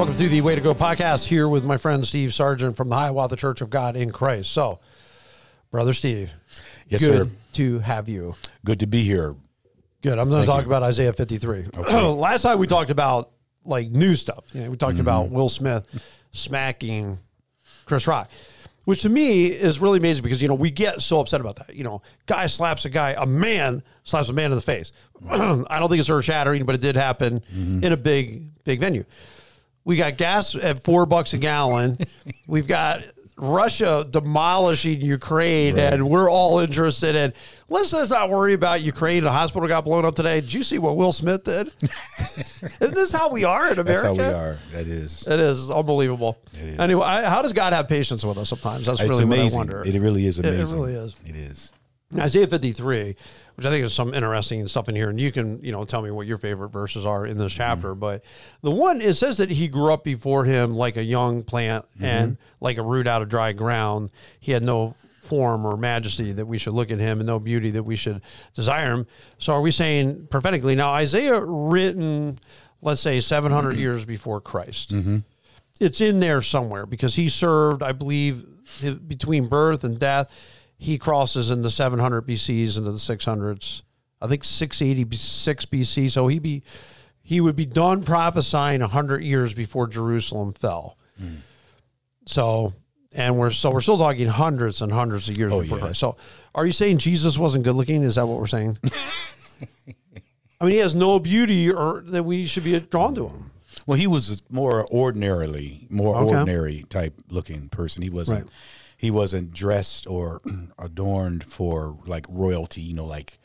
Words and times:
Welcome 0.00 0.16
to 0.16 0.28
the 0.30 0.40
Way 0.40 0.54
to 0.54 0.62
Go 0.62 0.72
podcast 0.72 1.26
here 1.26 1.46
with 1.46 1.62
my 1.62 1.76
friend 1.76 2.06
Steve 2.06 2.32
Sargent 2.32 2.74
from 2.74 2.88
the 2.88 2.96
Hiawatha 2.96 3.36
Church 3.36 3.60
of 3.60 3.68
God 3.68 3.96
in 3.96 4.10
Christ. 4.10 4.50
So, 4.50 4.80
Brother 5.70 5.92
Steve, 5.92 6.32
Yes, 6.88 7.02
good 7.02 7.28
sir. 7.28 7.36
to 7.52 7.78
have 7.80 8.08
you. 8.08 8.34
Good 8.64 8.80
to 8.80 8.86
be 8.86 9.02
here. 9.02 9.36
Good. 10.00 10.18
I'm 10.18 10.30
going 10.30 10.40
to 10.40 10.46
talk 10.46 10.62
you. 10.62 10.68
about 10.68 10.82
Isaiah 10.82 11.12
53. 11.12 11.64
Last 11.92 12.40
time 12.40 12.58
we 12.58 12.66
talked 12.66 12.88
about 12.88 13.32
like 13.66 13.90
new 13.90 14.16
stuff. 14.16 14.44
You 14.54 14.62
know, 14.62 14.70
we 14.70 14.78
talked 14.78 14.94
mm-hmm. 14.94 15.02
about 15.02 15.28
Will 15.28 15.50
Smith 15.50 15.86
smacking 16.32 17.18
Chris 17.84 18.06
Rock, 18.06 18.30
which 18.86 19.02
to 19.02 19.10
me 19.10 19.48
is 19.48 19.80
really 19.80 19.98
amazing 19.98 20.22
because 20.22 20.40
you 20.40 20.48
know 20.48 20.54
we 20.54 20.70
get 20.70 21.02
so 21.02 21.20
upset 21.20 21.42
about 21.42 21.56
that. 21.56 21.76
You 21.76 21.84
know, 21.84 22.00
guy 22.24 22.46
slaps 22.46 22.86
a 22.86 22.88
guy, 22.88 23.16
a 23.18 23.26
man 23.26 23.82
slaps 24.04 24.30
a 24.30 24.32
man 24.32 24.50
in 24.50 24.56
the 24.56 24.62
face. 24.62 24.92
I 25.30 25.78
don't 25.78 25.90
think 25.90 26.00
it's 26.00 26.08
earth 26.08 26.24
shattering, 26.24 26.64
but 26.64 26.74
it 26.74 26.80
did 26.80 26.96
happen 26.96 27.40
mm-hmm. 27.40 27.84
in 27.84 27.92
a 27.92 27.98
big 27.98 28.64
big 28.64 28.80
venue. 28.80 29.04
We 29.84 29.96
got 29.96 30.16
gas 30.16 30.54
at 30.54 30.82
four 30.84 31.06
bucks 31.06 31.32
a 31.34 31.38
gallon. 31.38 31.98
We've 32.46 32.66
got 32.66 33.02
Russia 33.36 34.06
demolishing 34.08 35.00
Ukraine, 35.00 35.78
and 35.78 36.08
we're 36.10 36.30
all 36.30 36.58
interested 36.58 37.14
in. 37.16 37.32
Let's 37.70 37.92
not 38.10 38.28
worry 38.28 38.52
about 38.52 38.82
Ukraine. 38.82 39.24
The 39.24 39.32
hospital 39.32 39.66
got 39.68 39.84
blown 39.86 40.04
up 40.04 40.14
today. 40.14 40.40
Did 40.42 40.52
you 40.52 40.62
see 40.62 40.78
what 40.78 40.96
Will 40.96 41.12
Smith 41.12 41.44
did? 41.44 41.72
Isn't 42.80 42.94
this 42.94 43.12
how 43.12 43.30
we 43.30 43.44
are 43.44 43.70
in 43.70 43.76
That's 43.76 44.02
America? 44.02 44.22
how 44.22 44.30
we 44.30 44.34
are. 44.34 44.58
That 44.72 44.86
is. 44.86 45.26
It 45.26 45.40
is 45.40 45.70
unbelievable. 45.70 46.38
It 46.52 46.70
is. 46.70 46.78
Anyway, 46.78 47.02
I, 47.02 47.24
how 47.30 47.40
does 47.40 47.52
God 47.54 47.72
have 47.72 47.88
patience 47.88 48.22
with 48.24 48.36
us 48.36 48.50
sometimes? 48.50 48.86
That's 48.86 49.00
It's 49.00 49.08
really 49.08 49.24
what 49.24 49.34
I 49.38 49.40
amazing. 49.40 49.58
wonder. 49.58 49.82
It 49.86 49.98
really 49.98 50.26
is 50.26 50.38
amazing. 50.38 50.58
it 50.58 50.62
amazing. 50.62 50.78
really 50.80 50.94
is. 50.94 51.14
It 51.24 51.36
is. 51.36 51.72
Isaiah 52.18 52.48
53, 52.48 53.16
which 53.60 53.66
I 53.66 53.70
think 53.72 53.84
is 53.84 53.92
some 53.92 54.14
interesting 54.14 54.66
stuff 54.68 54.88
in 54.88 54.96
here, 54.96 55.10
and 55.10 55.20
you 55.20 55.30
can, 55.30 55.62
you 55.62 55.70
know, 55.70 55.84
tell 55.84 56.00
me 56.00 56.10
what 56.10 56.26
your 56.26 56.38
favorite 56.38 56.70
verses 56.70 57.04
are 57.04 57.26
in 57.26 57.36
this 57.36 57.52
chapter. 57.52 57.88
Mm-hmm. 57.88 58.00
But 58.00 58.24
the 58.62 58.70
one 58.70 59.02
it 59.02 59.12
says 59.18 59.36
that 59.36 59.50
he 59.50 59.68
grew 59.68 59.92
up 59.92 60.02
before 60.02 60.46
him 60.46 60.74
like 60.74 60.96
a 60.96 61.02
young 61.04 61.42
plant 61.42 61.84
mm-hmm. 61.96 62.04
and 62.06 62.38
like 62.62 62.78
a 62.78 62.82
root 62.82 63.06
out 63.06 63.20
of 63.20 63.28
dry 63.28 63.52
ground. 63.52 64.12
He 64.40 64.52
had 64.52 64.62
no 64.62 64.94
form 65.20 65.66
or 65.66 65.76
majesty 65.76 66.32
that 66.32 66.46
we 66.46 66.56
should 66.56 66.72
look 66.72 66.90
at 66.90 66.98
him, 66.98 67.20
and 67.20 67.26
no 67.26 67.38
beauty 67.38 67.68
that 67.72 67.82
we 67.82 67.96
should 67.96 68.22
desire 68.54 68.94
him. 68.94 69.06
So 69.36 69.52
are 69.52 69.60
we 69.60 69.72
saying 69.72 70.28
prophetically 70.30 70.74
now? 70.74 70.92
Isaiah 70.92 71.44
written, 71.44 72.38
let's 72.80 73.02
say, 73.02 73.20
700 73.20 73.76
years 73.76 74.06
before 74.06 74.40
Christ. 74.40 74.94
Mm-hmm. 74.94 75.18
It's 75.80 76.00
in 76.00 76.20
there 76.20 76.40
somewhere 76.40 76.86
because 76.86 77.14
he 77.14 77.28
served, 77.28 77.82
I 77.82 77.92
believe, 77.92 78.42
between 79.06 79.48
birth 79.48 79.84
and 79.84 79.98
death 79.98 80.30
he 80.82 80.96
crosses 80.98 81.50
in 81.50 81.60
the 81.62 81.70
700 81.70 82.26
BCs 82.26 82.78
into 82.78 82.90
the 82.90 82.96
600s. 82.98 83.82
I 84.22 84.26
think 84.26 84.44
686 84.44 85.66
BC. 85.66 86.10
So 86.10 86.26
he 86.28 86.38
be 86.38 86.62
he 87.22 87.40
would 87.40 87.54
be 87.54 87.66
done 87.66 88.02
prophesying 88.02 88.80
100 88.80 89.22
years 89.22 89.52
before 89.54 89.86
Jerusalem 89.86 90.52
fell. 90.54 90.96
Hmm. 91.18 91.34
So 92.26 92.72
and 93.12 93.36
we're 93.38 93.50
so 93.50 93.70
we're 93.70 93.80
still 93.82 93.98
talking 93.98 94.26
hundreds 94.26 94.80
and 94.82 94.90
hundreds 94.92 95.28
of 95.28 95.36
years 95.36 95.52
Oh, 95.52 95.60
before 95.62 95.78
yeah. 95.78 95.84
Christ. 95.84 96.00
So 96.00 96.16
are 96.54 96.64
you 96.66 96.72
saying 96.72 96.98
Jesus 96.98 97.36
wasn't 97.36 97.64
good 97.64 97.74
looking? 97.76 98.02
Is 98.02 98.14
that 98.14 98.26
what 98.26 98.38
we're 98.38 98.46
saying? 98.46 98.78
I 100.60 100.64
mean, 100.64 100.72
he 100.72 100.78
has 100.78 100.94
no 100.94 101.18
beauty 101.18 101.70
or 101.70 102.02
that 102.06 102.22
we 102.24 102.46
should 102.46 102.64
be 102.64 102.78
drawn 102.80 103.14
to 103.14 103.28
him. 103.28 103.50
Well, 103.86 103.98
he 103.98 104.06
was 104.06 104.42
more 104.50 104.86
ordinarily, 104.92 105.86
more 105.90 106.16
Okay. 106.16 106.36
ordinary 106.36 106.84
type 106.88 107.14
looking 107.30 107.68
person. 107.70 108.02
He 108.02 108.10
wasn't. 108.10 108.42
Right. 108.44 108.50
He 109.00 109.10
wasn't 109.10 109.52
dressed 109.54 110.06
or 110.06 110.42
adorned 110.78 111.42
for 111.44 111.96
like 112.04 112.26
royalty. 112.28 112.82
You 112.82 112.92
know, 112.94 113.06
like 113.06 113.38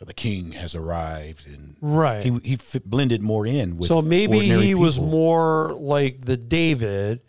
the 0.00 0.12
king 0.12 0.52
has 0.52 0.74
arrived, 0.74 1.46
and 1.46 1.76
Right. 1.80 2.24
he 2.24 2.36
he 2.42 2.56
fit, 2.56 2.84
blended 2.84 3.22
more 3.22 3.46
in 3.46 3.76
with. 3.76 3.86
So 3.88 4.02
maybe 4.02 4.40
he 4.40 4.74
was 4.74 4.98
more 4.98 5.72
like 5.74 6.22
the 6.22 6.36
David 6.36 7.20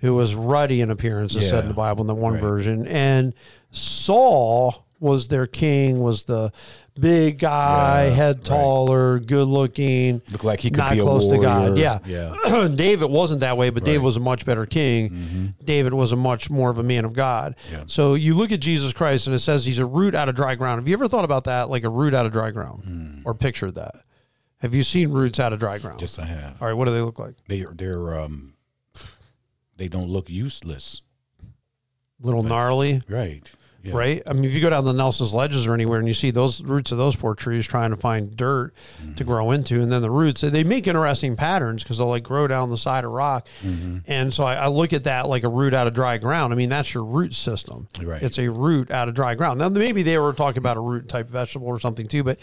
who 0.00 0.14
was 0.14 0.34
ruddy 0.34 0.82
in 0.82 0.90
appearance, 0.90 1.34
as 1.34 1.48
said 1.48 1.62
in 1.64 1.68
the 1.68 1.74
Bible 1.74 2.02
in 2.02 2.06
the 2.06 2.14
one 2.14 2.34
Right. 2.34 2.42
version. 2.42 2.86
And 2.86 3.32
Saul 3.70 4.84
was 5.00 5.28
their 5.28 5.46
king, 5.46 6.00
was 6.00 6.24
the 6.24 6.52
big 6.98 7.38
guy, 7.38 8.06
Yeah, 8.06 8.10
head 8.14 8.36
right. 8.36 8.44
taller, 8.44 9.18
good 9.18 9.46
looking. 9.48 10.22
Looked 10.30 10.44
like 10.44 10.60
he 10.60 10.70
could 10.70 10.78
not 10.78 10.92
be 10.92 10.98
a 11.00 11.02
close 11.02 11.28
to 11.30 11.38
God. 11.38 11.76
Yeah. 11.78 11.98
Yeah. 12.06 12.68
David 12.74 13.06
wasn't 13.10 13.40
that 13.40 13.56
way, 13.56 13.70
but 13.70 13.84
David 13.84 14.02
was 14.02 14.16
a 14.16 14.20
much 14.20 14.44
better 14.46 14.66
king. 14.66 15.54
David 15.64 15.92
was 15.94 16.12
a 16.12 16.16
much 16.16 16.50
more 16.50 16.70
of 16.70 16.78
a 16.78 16.82
man 16.82 17.04
of 17.04 17.12
God. 17.12 17.56
Yeah. 17.70 17.84
So 17.86 18.14
you 18.14 18.34
look 18.34 18.52
at 18.52 18.60
Jesus 18.60 18.92
Christ 18.92 19.26
and 19.26 19.34
it 19.36 19.40
says 19.40 19.64
he's 19.64 19.78
a 19.78 19.86
root 19.86 20.14
out 20.14 20.28
of 20.28 20.34
dry 20.34 20.54
ground. 20.54 20.80
Have 20.80 20.88
you 20.88 20.94
ever 20.94 21.08
thought 21.08 21.24
about 21.24 21.44
that, 21.44 21.68
like 21.70 21.84
a 21.84 21.90
root 21.90 22.14
out 22.14 22.26
of 22.26 22.32
dry 22.32 22.50
ground, 22.50 22.82
Hmm. 22.84 23.20
or 23.24 23.34
pictured 23.34 23.74
that? 23.74 23.94
Have 24.60 24.74
you 24.74 24.82
seen 24.82 25.10
roots 25.10 25.38
out 25.38 25.52
of 25.52 25.58
dry 25.58 25.78
ground? 25.78 26.00
Yes, 26.00 26.18
I 26.18 26.24
have. 26.24 26.60
All 26.62 26.66
right, 26.68 26.74
what 26.74 26.86
do 26.86 26.92
they 26.94 27.02
look 27.02 27.18
like? 27.18 27.34
They 27.46 27.62
are 27.62 27.74
they're 27.74 28.18
um, 28.18 28.54
they 29.76 29.88
don't 29.88 30.08
look 30.08 30.30
useless, 30.30 31.02
Little 32.20 32.42
gnarly, 32.42 33.02
right? 33.08 33.52
Yeah. 33.86 33.96
right? 33.96 34.22
I 34.26 34.32
mean, 34.32 34.44
if 34.44 34.52
you 34.52 34.60
go 34.60 34.70
down 34.70 34.84
the 34.84 34.92
Nelson's 34.92 35.32
Ledges 35.32 35.66
or 35.66 35.74
anywhere 35.74 35.98
and 35.98 36.08
you 36.08 36.14
see 36.14 36.30
those 36.30 36.62
roots 36.62 36.92
of 36.92 36.98
those 36.98 37.14
poor 37.14 37.34
trees 37.34 37.66
trying 37.66 37.90
to 37.90 37.96
find 37.96 38.36
dirt 38.36 38.74
to 38.74 39.02
mm-hmm. 39.02 39.24
grow 39.24 39.50
into, 39.52 39.80
and 39.80 39.92
then 39.92 40.02
the 40.02 40.10
roots, 40.10 40.40
they 40.40 40.64
make 40.64 40.86
interesting 40.86 41.36
patterns 41.36 41.82
because 41.82 41.98
they'll 41.98 42.08
like 42.08 42.22
grow 42.22 42.46
down 42.46 42.68
the 42.68 42.76
side 42.76 43.04
of 43.04 43.12
rock. 43.12 43.46
Mm-hmm. 43.62 43.98
And 44.06 44.34
so 44.34 44.44
I, 44.44 44.54
I 44.54 44.66
look 44.68 44.92
at 44.92 45.04
that 45.04 45.28
like 45.28 45.44
a 45.44 45.48
root 45.48 45.74
out 45.74 45.86
of 45.86 45.94
dry 45.94 46.18
ground. 46.18 46.52
I 46.52 46.56
mean, 46.56 46.68
that's 46.68 46.92
your 46.92 47.04
root 47.04 47.34
system. 47.34 47.88
Right. 48.02 48.22
It's 48.22 48.38
a 48.38 48.48
root 48.50 48.90
out 48.90 49.08
of 49.08 49.14
dry 49.14 49.34
ground. 49.34 49.60
Now, 49.60 49.68
maybe 49.68 50.02
they 50.02 50.18
were 50.18 50.32
talking 50.32 50.58
about 50.58 50.76
a 50.76 50.80
root 50.80 51.08
type 51.08 51.28
vegetable 51.28 51.68
or 51.68 51.78
something 51.78 52.08
too, 52.08 52.24
but 52.24 52.38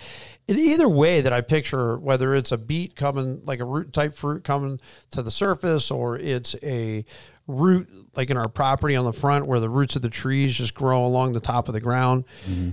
in 0.48 0.58
either 0.58 0.90
way 0.90 1.22
that 1.22 1.34
I 1.34 1.42
picture, 1.42 1.98
whether 1.98 2.34
it's 2.36 2.52
a 2.52 2.58
beet 2.58 2.96
coming, 2.96 3.42
like 3.46 3.60
a 3.60 3.66
root 3.66 3.94
type 3.94 4.14
fruit 4.14 4.44
coming 4.44 4.80
to 5.12 5.22
the 5.22 5.32
surface, 5.32 5.90
or 5.92 6.18
it's 6.18 6.56
a 6.64 7.06
root 7.48 7.90
like 8.16 8.30
in 8.30 8.38
our 8.38 8.48
property 8.48 8.96
on 8.96 9.06
the 9.06 9.14
front 9.14 9.48
where 9.48 9.60
the 9.60 9.70
roots 9.70 9.96
of 9.96 10.02
the 10.02 10.10
trees 10.10 10.56
just 10.56 10.74
grow 10.74 11.06
along 11.06 11.34
the 11.34 11.40
top 11.40 11.68
of 11.68 11.74
the 11.74 11.82
ground. 11.82 12.26
Mm-hmm. 12.48 12.72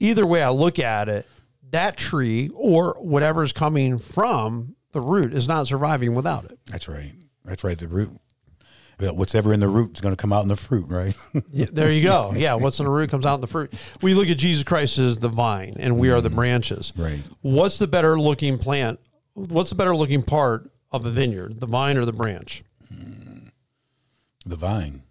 Either 0.00 0.26
way 0.26 0.42
I 0.42 0.50
look 0.50 0.78
at 0.78 1.08
it, 1.08 1.26
that 1.70 1.96
tree 1.96 2.50
or 2.54 2.96
whatever's 3.00 3.52
coming 3.52 3.98
from 3.98 4.76
the 4.92 5.00
root 5.00 5.34
is 5.34 5.48
not 5.48 5.66
surviving 5.66 6.14
without 6.14 6.44
it. 6.44 6.58
That's 6.66 6.88
right. 6.88 7.14
That's 7.44 7.64
right. 7.64 7.78
The 7.78 7.88
root. 7.88 8.12
What's 8.98 9.34
ever 9.34 9.52
in 9.52 9.58
the 9.58 9.68
root 9.68 9.96
is 9.96 10.00
going 10.00 10.14
to 10.14 10.20
come 10.20 10.32
out 10.32 10.42
in 10.42 10.48
the 10.48 10.54
fruit, 10.54 10.86
right? 10.88 11.16
Yeah, 11.50 11.66
there 11.72 11.90
you 11.90 12.02
go. 12.02 12.32
Yeah, 12.36 12.54
what's 12.54 12.78
in 12.78 12.84
the 12.84 12.90
root 12.90 13.10
comes 13.10 13.26
out 13.26 13.36
in 13.36 13.40
the 13.40 13.48
fruit. 13.48 13.72
We 14.00 14.14
look 14.14 14.28
at 14.28 14.38
Jesus 14.38 14.62
Christ 14.62 14.98
as 14.98 15.18
the 15.18 15.28
vine 15.28 15.76
and 15.78 15.98
we 15.98 16.10
are 16.10 16.20
the 16.20 16.28
mm-hmm. 16.28 16.36
branches. 16.36 16.92
right. 16.96 17.20
What's 17.40 17.78
the 17.78 17.88
better 17.88 18.20
looking 18.20 18.58
plant? 18.58 19.00
What's 19.34 19.70
the 19.70 19.76
better 19.76 19.96
looking 19.96 20.22
part 20.22 20.70
of 20.92 21.04
a 21.04 21.10
vineyard, 21.10 21.58
the 21.58 21.66
vine 21.66 21.96
or 21.96 22.04
the 22.04 22.12
branch? 22.12 22.62
Mm. 22.94 23.31
The 24.44 24.56
vine. 24.56 25.02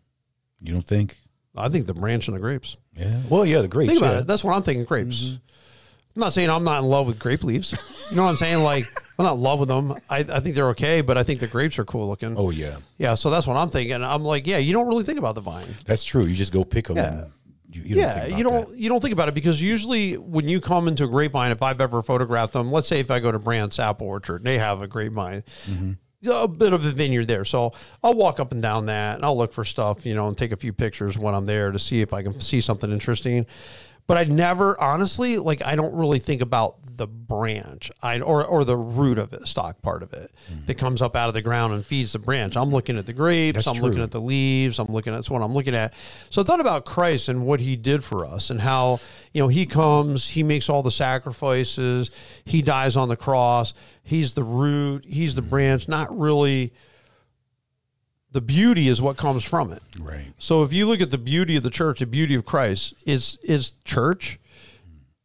You 0.60 0.74
don't 0.74 0.86
think? 0.86 1.18
I 1.56 1.70
think 1.70 1.86
the 1.86 1.94
branch 1.94 2.28
and 2.28 2.36
the 2.36 2.42
grapes. 2.42 2.78
Yeah. 2.96 3.22
Well, 3.30 3.46
yeah. 3.46 3.62
The 3.62 3.68
grapes. 3.68 3.92
Think 3.92 4.02
about 4.02 4.14
yeah. 4.14 4.20
it. 4.22 4.28
That's 4.28 4.44
what 4.44 4.56
I'm 4.56 4.64
thinking. 4.64 4.86
Grapes. 4.86 5.40
I'm 6.16 6.20
not 6.20 6.34
saying 6.34 6.50
I'm 6.50 6.64
not 6.64 6.84
in 6.84 6.90
love 6.90 7.08
with 7.08 7.20
grape 7.20 7.44
leaves. 7.44 7.72
You 8.10 8.18
know 8.18 8.24
what 8.24 8.32
I'm 8.32 8.36
saying? 8.36 8.62
Like 8.64 8.86
I'm 9.20 9.26
not 9.26 9.36
in 9.36 9.42
love 9.42 9.60
with 9.60 9.70
them. 9.70 9.94
I, 10.10 10.20
I 10.20 10.40
think 10.42 10.56
they're 10.56 10.70
okay, 10.70 11.00
but 11.00 11.18
I 11.18 11.24
think 11.24 11.40
the 11.40 11.48
grapes 11.48 11.80
are 11.80 11.86
cool 11.86 12.10
looking. 12.10 12.36
Oh 12.38 12.50
yeah. 12.50 12.78
Yeah, 12.98 13.14
so 13.16 13.30
that's 13.30 13.48
what 13.48 13.56
I'm 13.56 13.70
thinking. 13.70 14.04
I'm 14.04 14.24
like, 14.24 14.46
yeah, 14.46 14.58
you 14.58 14.74
don't 14.74 14.88
really 14.88 15.06
think 15.06 15.20
about 15.20 15.36
the 15.36 15.42
vine. 15.42 15.68
That's 15.86 16.04
true. 16.04 16.24
You 16.24 16.36
just 16.36 16.52
go 16.52 16.66
pick 16.66 16.88
them. 16.88 16.98
Yeah. 16.98 17.08
And 17.08 17.32
you, 17.70 17.82
you 17.84 17.96
don't 17.96 18.04
yeah, 18.04 18.12
think 18.12 18.26
about 18.28 18.38
you 18.38 18.44
don't 18.44 18.70
that. 18.70 18.78
you 18.78 18.90
don't 18.90 19.00
think 19.00 19.14
about 19.14 19.30
it 19.30 19.34
because 19.34 19.62
usually 19.62 20.18
when 20.18 20.50
you 20.50 20.60
come 20.60 20.90
into 20.90 21.06
a 21.06 21.08
grapevine, 21.08 21.52
if 21.52 21.62
I've 21.62 21.80
ever 21.80 22.02
photographed 22.02 22.54
them, 22.54 22.72
let's 22.72 22.90
say 22.90 23.00
if 23.00 23.10
I 23.10 23.22
go 23.22 23.32
to 23.32 23.40
Brandt's 23.40 23.80
Apple 23.80 24.08
Orchard, 24.08 24.44
they 24.44 24.58
have 24.58 24.82
a 24.82 24.88
grapevine. 24.88 25.44
Mm-hmm. 25.66 25.94
A 26.28 26.48
bit 26.48 26.72
of 26.72 26.86
a 26.86 26.92
vineyard 26.92 27.28
there, 27.28 27.44
so 27.44 27.72
I'll 28.04 28.14
walk 28.14 28.40
up 28.40 28.52
and 28.52 28.62
down 28.62 28.86
that, 28.86 29.16
and 29.16 29.26
I'll 29.26 29.38
look 29.38 29.54
for 29.54 29.66
stuff, 29.66 30.06
you 30.06 30.14
know, 30.14 30.28
and 30.28 30.38
take 30.38 30.52
a 30.52 30.56
few 30.56 30.72
pictures 30.72 31.18
when 31.18 31.34
I'm 31.34 31.48
there 31.48 31.72
to 31.72 31.80
see 31.80 32.02
if 32.02 32.14
I 32.14 32.22
can 32.22 32.40
see 32.40 32.62
something 32.62 32.92
interesting. 32.92 33.48
But 34.12 34.18
I 34.18 34.24
never, 34.26 34.78
honestly, 34.78 35.38
like 35.38 35.62
I 35.62 35.78
don't 35.78 35.94
really 35.94 36.20
think 36.20 36.42
about 36.42 36.76
the 36.98 37.08
branch, 37.08 37.90
I 38.04 38.20
or 38.20 38.46
or 38.46 38.66
the 38.66 38.76
root 38.76 39.18
of 39.18 39.32
it, 39.32 39.48
stock 39.48 39.82
part 39.82 40.04
of 40.04 40.12
it 40.12 40.34
mm-hmm. 40.52 40.66
that 40.66 40.74
comes 40.76 41.02
up 41.02 41.16
out 41.16 41.30
of 41.30 41.34
the 41.34 41.42
ground 41.42 41.74
and 41.74 41.86
feeds 41.86 42.12
the 42.12 42.20
branch. 42.20 42.58
I'm 42.58 42.72
looking 42.72 42.98
at 42.98 43.06
the 43.06 43.14
grapes, 43.14 43.64
That's 43.64 43.68
I'm 43.68 43.82
looking 43.82 44.04
at 44.04 44.12
the 44.12 44.20
leaves, 44.20 44.80
I'm 44.80 44.92
looking 44.92 45.14
at 45.14 45.16
that's 45.16 45.30
what 45.30 45.42
I'm 45.42 45.54
looking 45.54 45.76
at. 45.76 45.94
So 46.30 46.42
I 46.42 46.44
thought 46.44 46.60
about 46.60 46.84
Christ 46.84 47.30
and 47.30 47.46
what 47.46 47.62
he 47.62 47.78
did 47.78 48.04
for 48.04 48.26
us 48.26 48.50
and 48.50 48.60
how, 48.60 49.00
you 49.32 49.42
know, 49.42 49.48
he 49.48 49.66
comes, 49.66 50.28
he 50.28 50.44
makes 50.44 50.68
all 50.68 50.84
the 50.84 50.92
sacrifices, 50.92 52.12
he 52.44 52.62
dies 52.62 52.98
on 52.98 53.08
the 53.08 53.16
cross, 53.16 53.74
he's 54.04 54.34
the 54.34 54.44
root, 54.44 55.06
he's 55.08 55.36
the 55.36 55.42
mm-hmm. 55.42 55.52
branch, 55.52 55.88
not 55.88 56.20
really 56.20 56.74
the 58.32 58.42
beauty 58.42 58.88
is 58.88 59.02
what 59.02 59.18
comes 59.18 59.44
from 59.44 59.72
it. 59.74 59.82
Right. 60.00 60.34
So 60.38 60.64
if 60.64 60.72
you 60.74 60.86
look 60.88 61.02
at 61.02 61.10
the 61.10 61.18
beauty 61.18 61.56
of 61.58 61.64
the 61.64 61.70
church, 61.70 62.00
the 62.00 62.06
beauty 62.06 62.36
of 62.36 62.46
Christ 62.46 62.94
is 63.06 63.38
is 63.44 63.72
church. 63.86 64.40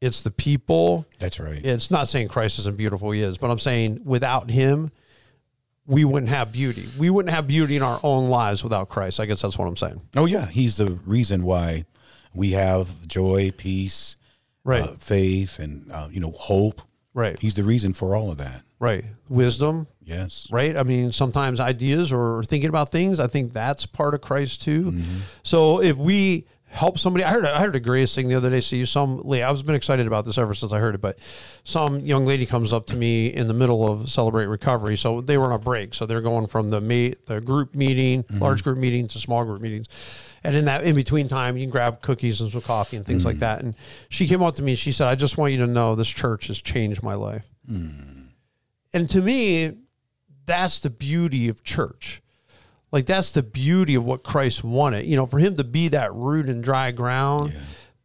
It's 0.01 0.23
the 0.23 0.31
people. 0.31 1.07
That's 1.19 1.41
right. 1.41 1.65
It's 1.65 1.91
not 1.91 2.09
saying 2.09 2.29
Christ 2.29 2.59
isn't 2.59 2.77
beautiful, 2.77 3.11
he 3.13 3.23
is, 3.23 3.39
but 3.39 3.51
I'm 3.51 3.59
saying 3.59 4.01
without 4.05 4.51
him, 4.51 4.91
we 5.87 6.05
wouldn't 6.05 6.29
have 6.31 6.53
beauty. 6.53 6.87
We 6.99 7.09
wouldn't 7.11 7.33
have 7.35 7.47
beauty 7.47 7.77
in 7.77 7.83
our 7.83 7.99
own 8.03 8.29
lives 8.29 8.63
without 8.63 8.89
Christ. 8.89 9.21
I 9.21 9.27
guess 9.27 9.41
that's 9.43 9.57
what 9.57 9.67
I'm 9.67 9.77
saying. 9.77 10.03
Oh 10.17 10.27
yeah, 10.27 10.47
he's 10.47 10.77
the 10.77 10.93
reason 11.07 11.45
why 11.45 11.85
we 12.35 12.51
have 12.51 13.07
joy, 13.09 13.53
peace, 13.57 14.17
Right. 14.65 14.83
uh, 14.83 14.97
faith, 14.99 15.59
and 15.61 15.91
uh, 15.93 16.09
you 16.11 16.21
know 16.21 16.33
hope. 16.33 16.83
Right. 17.15 17.39
He's 17.41 17.55
the 17.55 17.65
reason 17.65 17.93
for 17.95 18.15
all 18.15 18.31
of 18.31 18.39
that. 18.39 18.63
Right. 18.79 19.05
Wisdom, 19.29 19.87
Yes. 20.05 20.49
right? 20.51 20.77
I 20.77 20.83
mean, 20.83 21.13
sometimes 21.13 21.61
ideas 21.61 22.13
or 22.13 22.45
thinking 22.45 22.69
about 22.69 22.91
things, 22.91 23.19
I 23.19 23.27
think 23.27 23.53
that's 23.53 23.87
part 23.87 24.15
of 24.15 24.21
Christ 24.21 24.63
too. 24.63 24.93
Mm-hmm. 24.93 25.19
So 25.43 25.83
if 25.83 25.97
we 25.97 26.47
help 26.67 26.99
somebody, 26.99 27.25
I 27.25 27.31
heard 27.31 27.47
I 27.47 27.61
heard 27.61 27.75
a 27.75 27.81
greatest 27.81 28.15
thing 28.15 28.29
the 28.29 28.35
other 28.35 28.51
day. 28.51 28.61
See, 28.61 28.79
you, 28.79 28.87
some 28.87 29.21
lady, 29.21 29.43
I 29.43 29.51
was 29.51 29.63
been 29.63 29.75
excited 29.75 30.07
about 30.07 30.27
this 30.27 30.37
ever 30.37 30.53
since 30.53 30.73
I 30.73 30.79
heard 30.79 30.95
it, 30.95 31.01
but 31.01 31.19
some 31.65 32.01
young 32.01 32.27
lady 32.27 32.45
comes 32.45 32.73
up 32.73 32.87
to 32.89 32.97
me 32.97 33.29
in 33.29 33.49
the 33.49 33.55
middle 33.55 33.91
of 33.91 34.11
Celebrate 34.11 34.47
Recovery. 34.47 34.97
So 34.97 35.23
they 35.23 35.39
were 35.39 35.47
on 35.47 35.53
a 35.53 35.59
break, 35.59 35.95
so 35.95 36.05
they're 36.05 36.21
going 36.21 36.47
from 36.47 36.69
the 36.69 36.81
mate 36.83 37.25
the 37.27 37.41
group 37.41 37.75
meeting, 37.75 38.25
mm-hmm. 38.25 38.41
large 38.41 38.63
group 38.63 38.77
meetings 38.77 39.15
to 39.15 39.19
small 39.21 39.45
group 39.45 39.63
meetings. 39.63 39.89
And 40.45 40.55
in 40.55 40.67
that 40.67 40.85
in 40.85 40.95
between 40.95 41.29
time, 41.29 41.57
you 41.57 41.65
can 41.65 41.71
grab 41.71 42.03
cookies 42.03 42.43
and 42.43 42.51
some 42.51 42.61
coffee 42.61 42.97
and 42.97 43.07
things 43.07 43.25
like 43.25 43.37
mm-hmm. 43.37 43.41
that. 43.41 43.63
And 43.63 43.75
she 44.11 44.29
came 44.29 44.43
up 44.43 44.55
to 44.57 44.63
me. 44.63 44.73
And 44.73 44.79
She 44.79 44.93
said, 44.93 45.09
"I 45.09 45.15
just 45.15 45.39
want 45.39 45.53
you 45.53 45.59
to 45.61 45.67
know 45.67 45.95
this 45.95 46.09
church 46.09 46.49
has 46.49 46.61
changed 46.61 47.03
my 47.03 47.15
life." 47.15 47.49
Mm. 47.69 48.26
And 48.97 49.11
to 49.11 49.21
me, 49.21 49.73
that's 50.47 50.79
the 50.79 50.89
beauty 50.89 51.49
of 51.49 51.63
church. 51.63 52.23
Like 52.91 53.05
that's 53.05 53.33
the 53.33 53.43
beauty 53.43 53.95
of 53.95 54.07
what 54.07 54.23
Christ 54.23 54.65
wanted. 54.65 55.05
You 55.05 55.17
know, 55.17 55.27
for 55.27 55.39
him 55.39 55.55
to 55.57 55.65
be 55.65 55.89
that 55.89 56.15
root 56.15 56.49
and 56.49 56.65
dry 56.65 56.93
ground, 56.93 57.53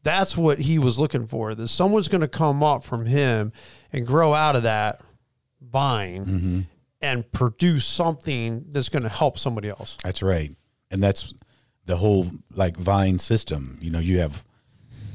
that's 0.04 0.36
what 0.36 0.60
he 0.60 0.80
was 0.80 1.00
looking 1.00 1.28
for. 1.28 1.56
That 1.56 1.70
someone's 1.70 2.10
going 2.10 2.22
to 2.22 2.28
come 2.28 2.62
up 2.62 2.84
from 2.84 3.06
him 3.06 3.54
and 3.94 4.06
grow 4.06 4.34
out 4.34 4.58
of 4.58 4.64
that 4.64 5.02
vine 5.62 6.26
mm-hmm. 6.26 6.60
and 7.02 7.32
produce 7.32 7.86
something 7.86 8.66
that's 8.68 8.90
going 8.90 9.04
to 9.04 9.10
help 9.10 9.40
somebody 9.40 9.70
else. 9.70 9.98
That's 10.04 10.22
right. 10.22 10.54
And 10.90 11.02
that's 11.02 11.34
the 11.86 11.96
whole 11.96 12.28
like 12.54 12.76
vine 12.76 13.18
system. 13.18 13.78
You 13.80 13.92
know, 13.92 14.00
you 14.00 14.20
have 14.20 14.44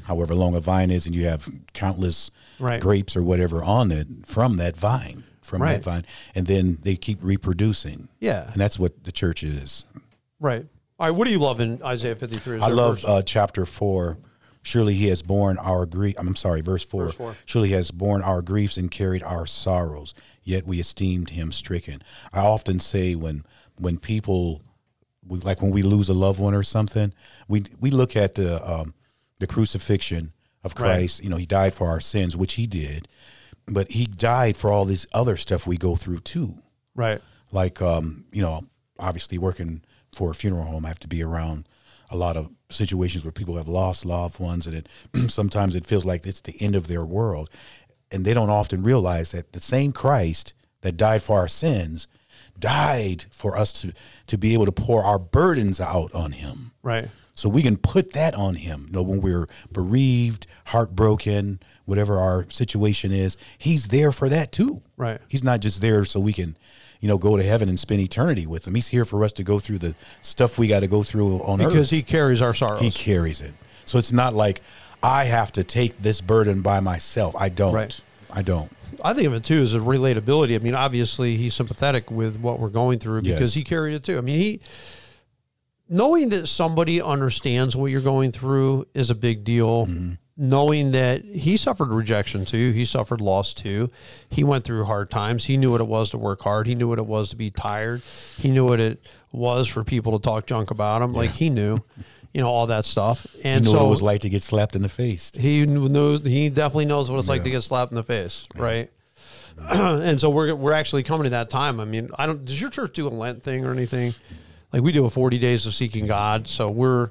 however 0.05 0.33
long 0.33 0.55
a 0.55 0.59
vine 0.59 0.89
is 0.89 1.05
and 1.05 1.15
you 1.15 1.25
have 1.25 1.47
countless 1.73 2.31
Right. 2.59 2.81
grapes 2.81 3.15
or 3.15 3.21
whatever 3.21 3.63
on 3.63 3.91
it 3.91 4.07
from 4.25 4.55
that 4.55 4.75
vine. 4.75 5.23
From 5.47 5.61
Right. 5.61 5.73
that 5.75 5.83
vine. 5.83 6.05
And 6.35 6.45
then 6.45 6.77
they 6.83 6.97
keep 6.97 7.19
reproducing. 7.21 8.09
Yeah. 8.19 8.51
And 8.51 8.55
that's 8.59 8.77
what 8.77 9.05
the 9.05 9.13
church 9.13 9.43
is. 9.43 9.85
Right. 10.41 10.65
All 10.99 11.07
right. 11.07 11.15
What 11.15 11.25
do 11.25 11.31
you 11.31 11.39
love 11.39 11.61
in 11.61 11.81
Isaiah 11.81 12.17
53? 12.17 12.59
I 12.59 12.67
love 12.67 13.03
uh, 13.05 13.21
chapter 13.21 13.65
four. 13.65 14.17
Surely 14.61 14.93
he 14.95 15.07
has 15.07 15.21
borne 15.21 15.57
our 15.59 15.85
grief. 15.85 16.15
I'm 16.17 16.35
sorry, 16.35 16.59
verse 16.59 16.83
four. 16.83 17.05
Verse 17.05 17.15
four. 17.15 17.35
Surely 17.45 17.69
he 17.69 17.75
has 17.75 17.91
borne 17.91 18.21
our 18.21 18.41
griefs 18.41 18.75
and 18.75 18.91
carried 18.91 19.23
our 19.23 19.45
sorrows. 19.45 20.13
Yet 20.43 20.67
we 20.67 20.81
esteemed 20.81 21.29
him 21.29 21.53
stricken. 21.53 22.01
I 22.33 22.39
often 22.41 22.81
say 22.81 23.15
when 23.15 23.45
when 23.79 23.97
people, 23.99 24.61
we, 25.25 25.39
like 25.39 25.61
when 25.61 25.71
we 25.71 25.81
lose 25.83 26.09
a 26.09 26.13
loved 26.13 26.41
one 26.41 26.53
or 26.53 26.63
something, 26.63 27.13
we 27.47 27.63
we 27.79 27.89
look 27.89 28.17
at 28.17 28.35
the 28.35 28.59
um, 28.69 28.93
the 29.39 29.47
crucifixion 29.47 30.33
of 30.63 30.75
Christ. 30.75 31.23
You 31.23 31.29
know, 31.29 31.37
he 31.37 31.45
died 31.45 31.73
for 31.73 31.87
our 31.87 32.01
sins, 32.01 32.35
which 32.35 32.55
he 32.55 32.67
did, 32.67 33.07
but 33.67 33.91
he 33.91 34.05
died 34.05 34.55
for 34.55 34.71
all 34.71 34.85
this 34.85 35.05
other 35.13 35.37
stuff 35.37 35.67
we 35.67 35.77
go 35.77 35.95
through 35.95 36.19
too 36.19 36.55
right. 36.97 37.21
like 37.51 37.81
um, 37.81 38.25
you 38.33 38.41
know, 38.41 38.65
obviously 38.99 39.37
working 39.37 39.83
for 40.13 40.31
a 40.31 40.35
funeral 40.35 40.65
home, 40.65 40.85
I 40.85 40.89
have 40.89 40.99
to 40.99 41.07
be 41.07 41.23
around 41.23 41.69
a 42.09 42.17
lot 42.17 42.35
of 42.35 42.49
situations 42.69 43.23
where 43.23 43.31
people 43.31 43.55
have 43.55 43.67
lost 43.67 44.05
loved 44.05 44.39
ones, 44.39 44.67
and 44.67 44.75
it 44.75 44.87
sometimes 45.31 45.75
it 45.75 45.85
feels 45.85 46.03
like 46.03 46.25
it's 46.25 46.41
the 46.41 46.59
end 46.59 46.75
of 46.75 46.87
their 46.87 47.05
world, 47.05 47.49
and 48.11 48.25
they 48.25 48.33
don't 48.33 48.49
often 48.49 48.83
realize 48.83 49.31
that 49.31 49.53
the 49.53 49.61
same 49.61 49.93
Christ 49.93 50.53
that 50.81 50.97
died 50.97 51.23
for 51.23 51.39
our 51.39 51.47
sins 51.47 52.07
died 52.59 53.25
for 53.31 53.55
us 53.55 53.71
to 53.71 53.93
to 54.25 54.37
be 54.37 54.53
able 54.53 54.65
to 54.65 54.71
pour 54.71 55.03
our 55.03 55.19
burdens 55.19 55.79
out 55.79 56.13
on 56.13 56.33
Him. 56.33 56.71
Right. 56.81 57.09
So 57.37 57.49
we 57.49 57.61
can 57.61 57.77
put 57.77 58.13
that 58.13 58.33
on 58.33 58.55
him. 58.55 58.85
You 58.87 58.93
know, 58.93 59.03
when 59.03 59.21
we're 59.21 59.45
bereaved, 59.71 60.47
heartbroken, 60.65 61.59
whatever 61.87 62.19
our 62.19 62.45
situation 62.51 63.11
is, 63.11 63.35
he's 63.57 63.87
there 63.87 64.11
for 64.11 64.29
that 64.29 64.51
too. 64.51 64.81
Right. 64.95 65.19
He's 65.27 65.43
not 65.43 65.61
just 65.61 65.81
there 65.81 66.05
so 66.05 66.19
we 66.19 66.33
can, 66.33 66.55
you 67.01 67.07
know, 67.07 67.17
go 67.17 67.35
to 67.37 67.41
heaven 67.43 67.69
and 67.69 67.79
spend 67.79 68.01
eternity 68.01 68.45
with 68.45 68.67
him. 68.67 68.75
He's 68.75 68.89
here 68.89 69.05
for 69.05 69.23
us 69.23 69.33
to 69.33 69.43
go 69.43 69.57
through 69.57 69.79
the 69.79 69.95
stuff 70.21 70.59
we 70.59 70.67
got 70.67 70.81
to 70.81 70.87
go 70.87 71.01
through 71.01 71.41
on 71.43 71.57
Because 71.57 71.65
earth. 71.65 71.73
Because 71.73 71.89
he 71.89 72.03
carries 72.03 72.41
our 72.41 72.53
sorrows. 72.53 72.81
he 72.81 72.91
carries 72.91 73.41
it. 73.41 73.53
So 73.85 73.97
it's 73.97 74.11
not 74.11 74.33
like 74.35 74.61
I 75.01 75.23
have 75.25 75.51
to 75.53 75.63
take 75.63 75.97
this 75.99 76.21
burden 76.21 76.61
by 76.61 76.79
myself. 76.81 77.35
I 77.37 77.49
don't. 77.49 77.73
Right. 77.73 77.99
I 78.31 78.41
don't. 78.41 78.69
I 79.03 79.13
think 79.13 79.27
of 79.27 79.33
it 79.33 79.43
too 79.45 79.61
as 79.61 79.73
a 79.73 79.79
relatability. 79.79 80.55
I 80.55 80.59
mean, 80.59 80.75
obviously 80.75 81.37
he's 81.37 81.53
sympathetic 81.53 82.11
with 82.11 82.37
what 82.39 82.59
we're 82.59 82.69
going 82.69 82.99
through 82.99 83.21
because 83.21 83.39
Yes. 83.39 83.53
he 83.53 83.63
carried 83.63 83.95
it 83.95 84.03
too. 84.03 84.17
I 84.17 84.21
mean, 84.21 84.39
he 84.39 84.59
knowing 85.89 86.29
that 86.29 86.47
somebody 86.47 87.01
understands 87.01 87.75
what 87.75 87.87
you're 87.91 88.01
going 88.01 88.31
through 88.31 88.85
is 88.93 89.09
a 89.09 89.15
big 89.15 89.43
deal. 89.43 89.85
Mm-hmm. 89.87 90.13
Knowing 90.39 90.91
that 90.91 91.25
he 91.25 91.57
suffered 91.57 91.89
rejection 91.89 92.45
too, 92.45 92.71
he 92.71 92.85
suffered 92.85 93.19
loss 93.19 93.53
too. 93.53 93.89
He 94.29 94.43
went 94.43 94.63
through 94.63 94.85
hard 94.85 95.09
times. 95.09 95.45
He 95.45 95.57
knew 95.57 95.71
what 95.71 95.81
it 95.81 95.87
was 95.87 96.11
to 96.11 96.17
work 96.19 96.41
hard. 96.41 96.67
He 96.67 96.75
knew 96.75 96.87
what 96.87 96.99
it 96.99 97.07
was 97.07 97.31
to 97.31 97.35
be 97.35 97.49
tired. 97.49 98.03
He 98.37 98.51
knew 98.51 98.65
what 98.65 98.79
it 98.79 98.99
was 99.31 99.67
for 99.67 99.83
people 99.83 100.17
to 100.17 100.23
talk 100.23 100.45
junk 100.45 100.69
about 100.69 101.01
him. 101.01 101.13
Like 101.13 101.31
he 101.31 101.49
knew, 101.49 101.79
you 102.33 102.41
know, 102.41 102.49
all 102.49 102.67
that 102.67 102.85
stuff. 102.85 103.25
And 103.43 103.65
so 103.65 103.73
what 103.73 103.85
it 103.85 103.89
was 103.89 104.01
like 104.03 104.21
to 104.21 104.29
get 104.29 104.43
slapped 104.43 104.75
in 104.75 104.83
the 104.83 104.89
face. 104.89 105.31
he 105.35 105.65
knows 105.65 106.21
he 106.23 106.49
definitely 106.49 106.85
knows 106.85 107.09
what 107.09 107.17
it's 107.17 107.29
like 107.29 107.43
to 107.43 107.49
get 107.49 107.61
slapped 107.61 107.91
in 107.91 107.95
the 107.95 108.03
face, 108.03 108.47
right? 108.55 108.91
and 109.69 110.21
so 110.21 110.29
we're 110.29 110.53
we're 110.53 110.73
actually 110.73 111.03
coming 111.03 111.23
to 111.23 111.31
that 111.31 111.49
time. 111.49 111.79
I 111.79 111.85
mean, 111.85 112.11
I 112.17 112.27
don't. 112.27 112.45
Does 112.45 112.61
your 112.61 112.69
church 112.69 112.93
do 112.93 113.07
a 113.07 113.09
Lent 113.09 113.41
thing 113.41 113.65
or 113.65 113.71
anything? 113.71 114.13
Like 114.71 114.83
we 114.83 114.91
do 114.91 115.05
a 115.05 115.09
forty 115.09 115.39
days 115.39 115.65
of 115.65 115.73
seeking 115.73 116.05
God. 116.05 116.47
So 116.47 116.69
we're 116.69 117.09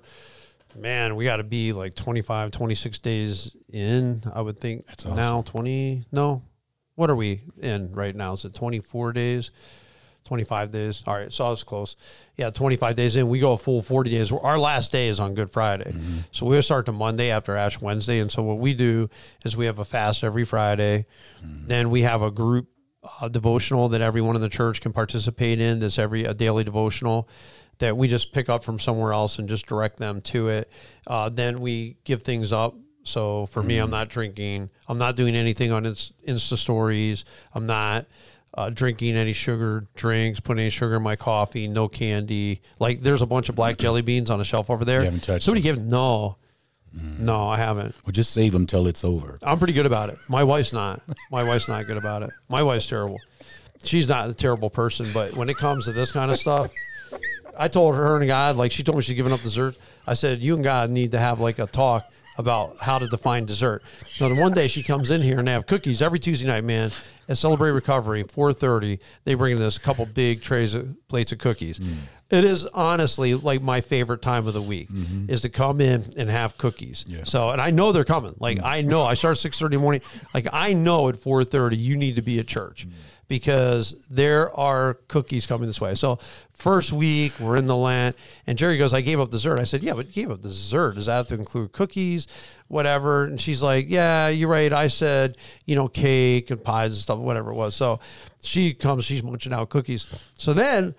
man, 0.78 1.16
we 1.16 1.24
got 1.24 1.36
to 1.36 1.44
be 1.44 1.72
like 1.72 1.94
25, 1.94 2.50
26 2.50 2.98
days 2.98 3.56
in. 3.72 4.22
I 4.34 4.40
would 4.40 4.60
think 4.60 4.86
That's 4.86 5.06
now 5.06 5.42
twenty. 5.42 6.04
No, 6.12 6.42
what 6.94 7.10
are 7.10 7.16
we 7.16 7.40
in 7.60 7.92
right 7.92 8.14
now? 8.14 8.32
Is 8.34 8.44
it 8.44 8.54
twenty 8.54 8.80
four 8.80 9.12
days? 9.12 9.50
25 10.24 10.72
days. 10.72 11.04
All 11.06 11.14
right. 11.14 11.32
So 11.32 11.46
I 11.46 11.50
was 11.50 11.62
close. 11.62 11.94
Yeah. 12.36 12.50
25 12.50 12.96
days 12.96 13.14
in. 13.14 13.28
We 13.28 13.38
go 13.38 13.52
a 13.52 13.56
full 13.56 13.80
40 13.80 14.10
days. 14.10 14.32
Our 14.32 14.58
last 14.58 14.90
day 14.90 15.06
is 15.06 15.20
on 15.20 15.34
Good 15.34 15.52
Friday. 15.52 15.94
So 16.32 16.46
we'll 16.46 16.62
start 16.62 16.86
to 16.86 16.92
Monday 16.92 17.30
after 17.30 17.54
Ash 17.54 17.80
Wednesday. 17.80 18.18
And 18.18 18.32
so 18.32 18.42
what 18.42 18.58
we 18.58 18.74
do 18.74 19.08
is 19.44 19.56
we 19.56 19.66
have 19.66 19.78
a 19.78 19.84
fast 19.84 20.24
every 20.24 20.44
Friday. 20.44 21.06
Then 21.44 21.90
we 21.90 22.02
have 22.02 22.22
a 22.22 22.32
group 22.32 22.66
uh, 23.20 23.28
devotional 23.28 23.88
that 23.90 24.00
everyone 24.00 24.34
in 24.34 24.42
the 24.42 24.48
church 24.48 24.80
can 24.80 24.92
participate 24.92 25.60
in. 25.60 25.78
That's 25.78 25.96
every 25.96 26.24
a 26.24 26.34
daily 26.34 26.64
devotional 26.64 27.28
that 27.78 27.96
we 27.96 28.08
just 28.08 28.32
pick 28.32 28.48
up 28.48 28.64
from 28.64 28.78
somewhere 28.78 29.12
else 29.12 29.38
and 29.38 29.48
just 29.48 29.66
direct 29.66 29.98
them 29.98 30.20
to 30.22 30.48
it. 30.48 30.70
Uh, 31.06 31.28
then 31.28 31.60
we 31.60 31.96
give 32.04 32.22
things 32.22 32.52
up. 32.52 32.74
So 33.04 33.46
for 33.46 33.62
me, 33.62 33.78
I'm 33.78 33.90
not 33.90 34.08
drinking. 34.08 34.70
I'm 34.88 34.98
not 34.98 35.14
doing 35.14 35.36
anything 35.36 35.70
on 35.70 35.84
Insta 35.84 36.56
stories. 36.56 37.24
I'm 37.54 37.66
not 37.66 38.06
uh, 38.54 38.70
drinking 38.70 39.16
any 39.16 39.32
sugar 39.32 39.86
drinks, 39.94 40.40
putting 40.40 40.62
any 40.62 40.70
sugar 40.70 40.96
in 40.96 41.02
my 41.02 41.14
coffee, 41.14 41.68
no 41.68 41.86
candy. 41.88 42.62
Like 42.80 43.02
there's 43.02 43.22
a 43.22 43.26
bunch 43.26 43.48
of 43.48 43.54
black 43.54 43.78
jelly 43.78 44.02
beans 44.02 44.28
on 44.30 44.40
a 44.40 44.44
shelf 44.44 44.70
over 44.70 44.84
there. 44.84 45.00
You 45.00 45.04
haven't 45.04 45.22
touched 45.22 45.44
Somebody 45.44 45.62
gave 45.62 45.78
no, 45.78 46.36
no, 47.18 47.48
I 47.48 47.58
haven't. 47.58 47.94
Well, 48.04 48.12
just 48.12 48.32
save 48.32 48.52
them 48.52 48.66
till 48.66 48.86
it's 48.86 49.04
over. 49.04 49.38
I'm 49.42 49.58
pretty 49.58 49.74
good 49.74 49.86
about 49.86 50.08
it. 50.08 50.16
My 50.28 50.44
wife's 50.44 50.72
not. 50.72 51.02
My 51.30 51.44
wife's 51.44 51.68
not 51.68 51.86
good 51.86 51.98
about 51.98 52.22
it. 52.22 52.30
My 52.48 52.62
wife's 52.62 52.86
terrible. 52.86 53.18
She's 53.84 54.08
not 54.08 54.30
a 54.30 54.34
terrible 54.34 54.70
person, 54.70 55.06
but 55.12 55.36
when 55.36 55.48
it 55.50 55.58
comes 55.58 55.84
to 55.84 55.92
this 55.92 56.10
kind 56.10 56.30
of 56.30 56.38
stuff, 56.38 56.70
I 57.58 57.68
told 57.68 57.94
her 57.94 58.16
and 58.16 58.26
God, 58.26 58.56
like 58.56 58.72
she 58.72 58.82
told 58.82 58.96
me 58.96 59.02
she's 59.02 59.14
giving 59.14 59.32
up 59.32 59.40
dessert. 59.40 59.76
I 60.06 60.14
said, 60.14 60.42
you 60.42 60.54
and 60.54 60.64
God 60.64 60.90
need 60.90 61.12
to 61.12 61.18
have 61.18 61.40
like 61.40 61.58
a 61.58 61.66
talk 61.66 62.04
about 62.38 62.76
how 62.78 62.98
to 62.98 63.06
define 63.06 63.44
dessert. 63.46 63.82
Now, 64.20 64.28
the 64.28 64.34
one 64.34 64.52
day 64.52 64.68
she 64.68 64.82
comes 64.82 65.10
in 65.10 65.22
here 65.22 65.38
and 65.38 65.48
they 65.48 65.52
have 65.52 65.66
cookies 65.66 66.02
every 66.02 66.18
Tuesday 66.18 66.46
night, 66.46 66.64
man. 66.64 66.90
At 67.28 67.38
Celebrate 67.38 67.72
Recovery, 67.72 68.22
4.30, 68.22 69.00
they 69.24 69.34
bring 69.34 69.54
in 69.54 69.58
this 69.58 69.78
couple 69.78 70.06
big 70.06 70.42
trays 70.42 70.74
of 70.74 70.94
plates 71.08 71.32
of 71.32 71.38
cookies. 71.38 71.80
Mm. 71.80 71.96
It 72.30 72.44
is 72.44 72.66
honestly 72.66 73.34
like 73.34 73.62
my 73.62 73.80
favorite 73.80 74.22
time 74.22 74.46
of 74.46 74.54
the 74.54 74.62
week 74.62 74.90
mm-hmm. 74.90 75.30
is 75.30 75.40
to 75.40 75.48
come 75.48 75.80
in 75.80 76.04
and 76.16 76.30
have 76.30 76.58
cookies. 76.58 77.04
So, 77.24 77.50
and 77.50 77.60
I 77.60 77.70
know 77.70 77.92
they're 77.92 78.04
coming. 78.04 78.34
Like 78.38 78.58
mm. 78.58 78.64
I 78.64 78.82
know 78.82 79.02
I 79.02 79.14
start 79.14 79.38
six 79.38 79.58
thirty 79.58 79.76
in 79.76 79.80
the 79.80 79.82
morning. 79.82 80.02
Like 80.34 80.48
I 80.52 80.72
know 80.72 81.08
at 81.08 81.16
four 81.16 81.44
thirty 81.44 81.76
you 81.76 81.96
need 81.96 82.16
to 82.16 82.22
be 82.22 82.40
at 82.40 82.48
church 82.48 82.88
mm. 82.88 82.92
Because 83.28 84.06
there 84.08 84.54
are 84.58 84.94
cookies 85.08 85.46
coming 85.46 85.66
this 85.66 85.80
way. 85.80 85.94
So 85.94 86.18
first 86.52 86.92
week 86.92 87.32
we're 87.40 87.56
in 87.56 87.66
the 87.66 87.76
Lent, 87.76 88.16
and 88.46 88.56
Jerry 88.56 88.78
goes, 88.78 88.94
"I 88.94 89.00
gave 89.00 89.20
up 89.20 89.30
dessert." 89.30 89.58
I 89.58 89.64
said, 89.64 89.82
"Yeah, 89.82 89.94
but 89.94 90.08
you 90.08 90.12
gave 90.12 90.30
up 90.30 90.42
dessert. 90.42 90.94
Does 90.94 91.06
that 91.06 91.16
have 91.16 91.26
to 91.28 91.34
include 91.34 91.72
cookies, 91.72 92.26
whatever?" 92.68 93.24
And 93.24 93.40
she's 93.40 93.62
like, 93.62 93.86
"Yeah, 93.88 94.28
you're 94.28 94.48
right. 94.48 94.72
I 94.72 94.88
said 94.88 95.38
you 95.64 95.74
know 95.74 95.88
cake 95.88 96.50
and 96.50 96.62
pies 96.62 96.92
and 96.92 97.00
stuff, 97.00 97.18
whatever 97.18 97.50
it 97.50 97.54
was." 97.54 97.74
So 97.74 98.00
she 98.42 98.74
comes, 98.74 99.04
she's 99.04 99.22
munching 99.22 99.52
out 99.52 99.68
cookies. 99.68 100.06
So 100.38 100.52
then 100.52 100.94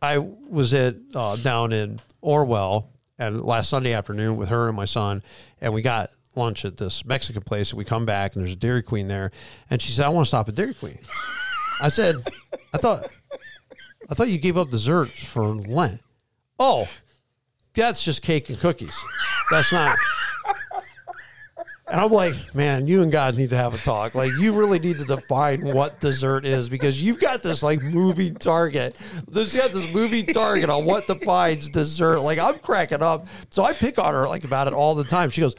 I 0.00 0.18
was 0.18 0.72
at 0.74 0.96
uh, 1.14 1.36
down 1.36 1.72
in 1.72 2.00
Orwell 2.20 2.90
and 3.18 3.40
last 3.42 3.70
Sunday 3.70 3.92
afternoon 3.92 4.36
with 4.36 4.48
her 4.48 4.68
and 4.68 4.76
my 4.76 4.84
son, 4.84 5.22
and 5.60 5.72
we 5.72 5.82
got 5.82 6.10
lunch 6.34 6.64
at 6.64 6.76
this 6.76 7.04
Mexican 7.04 7.42
place. 7.42 7.70
And 7.70 7.78
we 7.78 7.84
come 7.84 8.06
back 8.06 8.34
and 8.34 8.42
there's 8.42 8.54
a 8.54 8.56
Dairy 8.56 8.82
Queen 8.82 9.06
there, 9.08 9.32
and 9.68 9.82
she 9.82 9.92
said, 9.92 10.06
"I 10.06 10.08
want 10.10 10.26
to 10.26 10.28
stop 10.28 10.48
at 10.48 10.54
Dairy 10.54 10.74
Queen." 10.74 10.98
I 11.80 11.88
said, 11.88 12.16
"I 12.72 12.78
thought, 12.78 13.08
I 14.10 14.14
thought 14.14 14.28
you 14.28 14.38
gave 14.38 14.56
up 14.56 14.70
desserts 14.70 15.24
for 15.24 15.44
Lent." 15.44 16.00
Oh, 16.58 16.88
that's 17.74 18.02
just 18.02 18.22
cake 18.22 18.48
and 18.48 18.58
cookies. 18.58 18.96
That's 19.50 19.72
not. 19.72 19.96
And 21.92 22.00
I'm 22.00 22.10
like, 22.10 22.54
man, 22.54 22.86
you 22.86 23.02
and 23.02 23.12
God 23.12 23.36
need 23.36 23.50
to 23.50 23.56
have 23.56 23.74
a 23.74 23.78
talk. 23.78 24.14
Like, 24.14 24.32
you 24.38 24.54
really 24.54 24.78
need 24.78 24.96
to 24.96 25.04
define 25.04 25.60
what 25.60 26.00
dessert 26.00 26.46
is 26.46 26.70
because 26.70 27.02
you've 27.02 27.20
got 27.20 27.42
this 27.42 27.62
like 27.62 27.82
moving 27.82 28.34
target. 28.34 28.96
This 29.28 29.54
got 29.54 29.72
this 29.72 29.92
moving 29.92 30.24
target 30.24 30.70
on 30.70 30.86
what 30.86 31.06
defines 31.06 31.68
dessert. 31.68 32.20
Like, 32.20 32.38
I'm 32.38 32.58
cracking 32.60 33.02
up. 33.02 33.26
So 33.50 33.62
I 33.62 33.74
pick 33.74 33.98
on 33.98 34.14
her 34.14 34.26
like 34.26 34.44
about 34.44 34.68
it 34.68 34.72
all 34.72 34.94
the 34.94 35.04
time. 35.04 35.28
She 35.28 35.42
goes, 35.42 35.54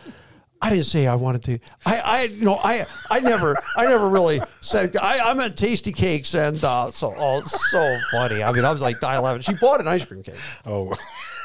I 0.64 0.70
didn't 0.70 0.86
say 0.86 1.08
I 1.08 1.16
wanted 1.16 1.44
to. 1.44 1.60
I, 1.86 2.02
I, 2.06 2.28
know, 2.28 2.56
I, 2.56 2.86
I 3.12 3.20
never, 3.20 3.58
I 3.76 3.86
never 3.86 4.08
really 4.08 4.40
said. 4.62 4.96
I, 4.96 5.20
I'm 5.20 5.42
at 5.42 5.58
Tasty 5.58 5.92
Cakes, 5.92 6.34
and 6.36 6.64
uh, 6.64 6.90
so, 6.90 7.14
oh, 7.18 7.42
so 7.42 8.00
funny. 8.12 8.42
I 8.42 8.50
mean, 8.54 8.64
I 8.64 8.72
was 8.72 8.82
like 8.82 9.02
dial 9.02 9.42
She 9.42 9.56
bought 9.56 9.82
an 9.82 9.90
ice 9.90 10.06
cream 10.06 10.24
cake. 10.24 10.36
Oh, 10.66 10.96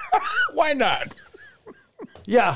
why 0.54 0.72
not? 0.72 1.16
Yeah, 2.26 2.54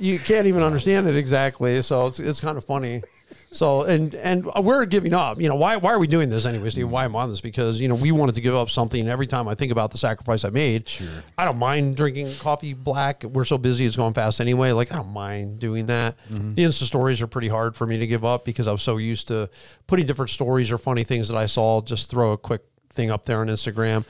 you 0.00 0.18
can't 0.18 0.48
even 0.48 0.64
understand 0.64 1.06
it 1.06 1.16
exactly. 1.16 1.80
So 1.80 2.08
it's 2.08 2.18
it's 2.18 2.40
kind 2.40 2.58
of 2.58 2.64
funny. 2.64 3.04
So 3.52 3.82
and 3.82 4.14
and 4.14 4.46
we're 4.62 4.84
giving 4.84 5.12
up. 5.12 5.40
You 5.40 5.48
know 5.48 5.56
why 5.56 5.76
why 5.76 5.92
are 5.92 5.98
we 5.98 6.06
doing 6.06 6.28
this 6.30 6.46
anyway, 6.46 6.70
Steve? 6.70 6.88
Why 6.88 7.04
am 7.04 7.16
I 7.16 7.22
on 7.22 7.30
this? 7.30 7.40
Because 7.40 7.80
you 7.80 7.88
know 7.88 7.96
we 7.96 8.12
wanted 8.12 8.36
to 8.36 8.40
give 8.40 8.54
up 8.54 8.70
something. 8.70 9.08
Every 9.08 9.26
time 9.26 9.48
I 9.48 9.56
think 9.56 9.72
about 9.72 9.90
the 9.90 9.98
sacrifice 9.98 10.44
I 10.44 10.50
made, 10.50 10.88
Sure. 10.88 11.08
I 11.36 11.44
don't 11.44 11.58
mind 11.58 11.96
drinking 11.96 12.32
coffee 12.36 12.74
black. 12.74 13.24
We're 13.24 13.44
so 13.44 13.58
busy; 13.58 13.86
it's 13.86 13.96
going 13.96 14.14
fast 14.14 14.40
anyway. 14.40 14.70
Like 14.70 14.92
I 14.92 14.96
don't 14.96 15.12
mind 15.12 15.58
doing 15.58 15.86
that. 15.86 16.16
The 16.28 16.62
Insta 16.62 16.84
stories 16.84 17.20
are 17.22 17.26
pretty 17.26 17.48
hard 17.48 17.74
for 17.74 17.86
me 17.86 17.98
to 17.98 18.06
give 18.06 18.24
up 18.24 18.44
because 18.44 18.68
I 18.68 18.72
was 18.72 18.82
so 18.82 18.98
used 18.98 19.26
to 19.28 19.50
putting 19.88 20.06
different 20.06 20.30
stories 20.30 20.70
or 20.70 20.78
funny 20.78 21.02
things 21.02 21.26
that 21.28 21.36
I 21.36 21.46
saw. 21.46 21.80
Just 21.80 22.08
throw 22.08 22.32
a 22.32 22.38
quick 22.38 22.62
thing 22.90 23.10
up 23.10 23.24
there 23.24 23.40
on 23.40 23.48
Instagram, 23.48 24.04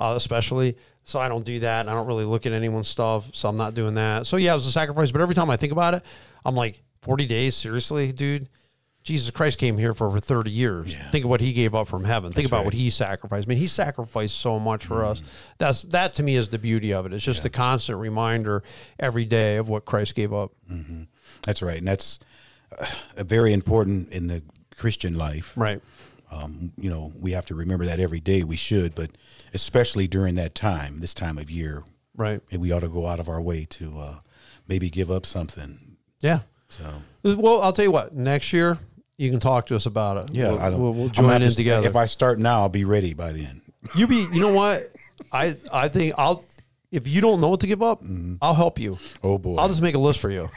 uh, 0.00 0.14
especially. 0.16 0.76
So 1.04 1.20
I 1.20 1.28
don't 1.28 1.44
do 1.44 1.60
that. 1.60 1.88
I 1.88 1.94
don't 1.94 2.06
really 2.08 2.24
look 2.24 2.44
at 2.44 2.52
anyone's 2.52 2.88
stuff. 2.88 3.24
So 3.34 3.48
I'm 3.48 3.56
not 3.56 3.74
doing 3.74 3.94
that. 3.94 4.26
So 4.26 4.36
yeah, 4.36 4.52
it 4.52 4.56
was 4.56 4.66
a 4.66 4.72
sacrifice. 4.72 5.12
But 5.12 5.20
every 5.20 5.34
time 5.36 5.48
I 5.48 5.56
think 5.56 5.72
about 5.72 5.94
it, 5.94 6.02
I'm 6.44 6.56
like, 6.56 6.82
40 7.02 7.26
days, 7.26 7.56
seriously, 7.56 8.12
dude. 8.12 8.48
Jesus 9.02 9.30
Christ 9.30 9.58
came 9.58 9.78
here 9.78 9.94
for 9.94 10.06
over 10.06 10.18
30 10.20 10.50
years. 10.50 10.94
Think 11.10 11.24
of 11.24 11.30
what 11.30 11.40
he 11.40 11.52
gave 11.52 11.74
up 11.74 11.88
from 11.88 12.04
heaven. 12.04 12.32
Think 12.32 12.46
about 12.46 12.58
right. 12.58 12.64
what 12.66 12.74
he 12.74 12.90
sacrificed. 12.90 13.46
I 13.46 13.48
mean, 13.48 13.58
he 13.58 13.66
sacrificed 13.66 14.36
so 14.38 14.58
much 14.58 14.84
for 14.84 15.04
us. 15.04 15.22
That's 15.58 15.82
that 15.84 16.12
to 16.14 16.22
me 16.22 16.36
is 16.36 16.50
the 16.50 16.58
beauty 16.58 16.92
of 16.92 17.06
it. 17.06 17.14
It's 17.14 17.24
just 17.24 17.44
a 17.44 17.50
constant 17.50 17.98
reminder 17.98 18.62
every 18.98 19.24
day 19.24 19.56
of 19.56 19.68
what 19.68 19.86
Christ 19.86 20.14
gave 20.14 20.32
up. 20.34 20.52
That's 21.42 21.62
right, 21.62 21.78
and 21.78 21.86
that's 21.88 22.18
uh, 22.78 22.86
very 23.24 23.54
important 23.54 24.10
in 24.10 24.26
the 24.26 24.42
Christian 24.76 25.16
life. 25.16 25.54
Right. 25.56 25.80
Um, 26.30 26.72
you 26.76 26.90
know, 26.90 27.10
we 27.20 27.32
have 27.32 27.46
to 27.46 27.54
remember 27.54 27.86
that 27.86 27.98
every 27.98 28.20
day. 28.20 28.44
We 28.44 28.56
should, 28.56 28.94
but 28.94 29.10
especially 29.52 30.06
during 30.06 30.36
that 30.36 30.54
time, 30.54 31.00
this 31.00 31.14
time 31.14 31.38
of 31.38 31.50
year, 31.50 31.84
Right. 32.16 32.40
we 32.56 32.70
ought 32.70 32.80
to 32.80 32.88
go 32.88 33.06
out 33.06 33.18
of 33.18 33.28
our 33.28 33.40
way 33.40 33.64
to 33.70 33.98
uh, 33.98 34.18
maybe 34.68 34.90
give 34.90 35.10
up 35.10 35.26
something. 35.26 35.96
Yeah. 36.20 36.40
So 36.68 36.84
Well, 37.24 37.60
I'll 37.62 37.72
tell 37.72 37.84
you 37.84 37.90
what. 37.90 38.14
Next 38.14 38.52
year, 38.52 38.78
you 39.20 39.30
can 39.30 39.40
talk 39.40 39.66
to 39.66 39.76
us 39.76 39.86
about 39.86 40.16
it. 40.30 40.34
yeah, 40.34 40.48
we'll, 40.50 40.58
I 40.60 40.70
don't. 40.70 40.80
we'll, 40.82 40.94
we'll 40.94 41.08
join 41.08 41.30
in 41.42 41.48
to- 41.48 41.54
together. 41.54 41.86
If 41.88 41.96
I 41.96 42.06
start 42.06 42.38
now, 42.38 42.60
I'll 42.62 42.68
be 42.68 42.84
ready 42.84 43.14
by 43.14 43.32
then. 43.32 43.60
you 43.94 44.06
be. 44.06 44.26
You 44.32 44.40
know 44.40 44.52
what? 44.52 44.82
I 45.32 45.54
I 45.72 45.88
think 45.88 46.14
I'll. 46.18 46.44
If 46.90 47.06
you 47.06 47.20
don't 47.20 47.40
know 47.40 47.48
what 47.48 47.60
to 47.60 47.68
give 47.68 47.82
up, 47.82 48.02
I'll 48.42 48.54
help 48.54 48.78
you. 48.80 48.98
Oh 49.22 49.38
boy! 49.38 49.56
I'll 49.56 49.68
just 49.68 49.82
make 49.82 49.94
a 49.94 49.98
list 49.98 50.18
for 50.20 50.30
you. 50.30 50.48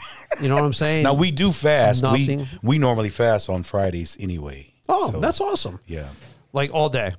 You 0.42 0.50
know 0.50 0.56
what 0.56 0.64
I'm 0.64 0.74
saying? 0.74 1.04
now 1.04 1.14
we 1.14 1.30
do 1.30 1.52
fast. 1.52 2.02
We 2.12 2.26
Nothing. 2.26 2.48
we 2.64 2.78
normally 2.80 3.10
fast 3.10 3.50
on 3.50 3.62
Fridays 3.62 4.18
anyway. 4.20 4.74
oh, 4.90 5.12
So, 5.12 5.20
that's 5.20 5.40
awesome. 5.40 5.80
yeah, 5.86 6.08
Like 6.52 6.74
all 6.74 6.90
day. 6.90 7.14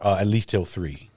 uh, 0.00 0.18
at 0.20 0.26
least 0.26 0.50
till 0.50 0.66
three. 0.66 1.08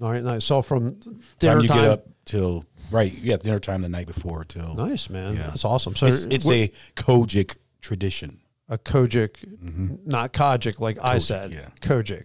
All 0.00 0.12
right, 0.12 0.22
nice. 0.22 0.44
So 0.44 0.62
from 0.62 1.00
Time 1.40 1.60
you 1.62 1.66
time, 1.68 1.82
get 1.82 1.90
up 1.90 2.06
till 2.24 2.64
right. 2.92 3.12
Yeah, 3.12 3.38
dinner 3.38 3.58
time 3.58 3.82
the 3.82 3.88
night 3.88 4.06
before 4.06 4.44
till. 4.44 4.74
nice 4.76 5.10
man. 5.10 5.34
Yeah. 5.34 5.48
That's 5.48 5.64
awesome. 5.64 5.96
So 5.96 6.06
It's, 6.06 6.26
it's 6.26 6.48
a 6.48 6.70
COGIC 6.94 7.56
tradition. 7.80 8.38
A 8.70 8.76
COGIC, 8.76 10.06
not 10.06 10.32
COGIC 10.32 10.78
like 10.78 10.98
I 11.02 11.18
said. 11.18 11.52
yeah. 11.52 11.68
COGIC. 11.80 12.24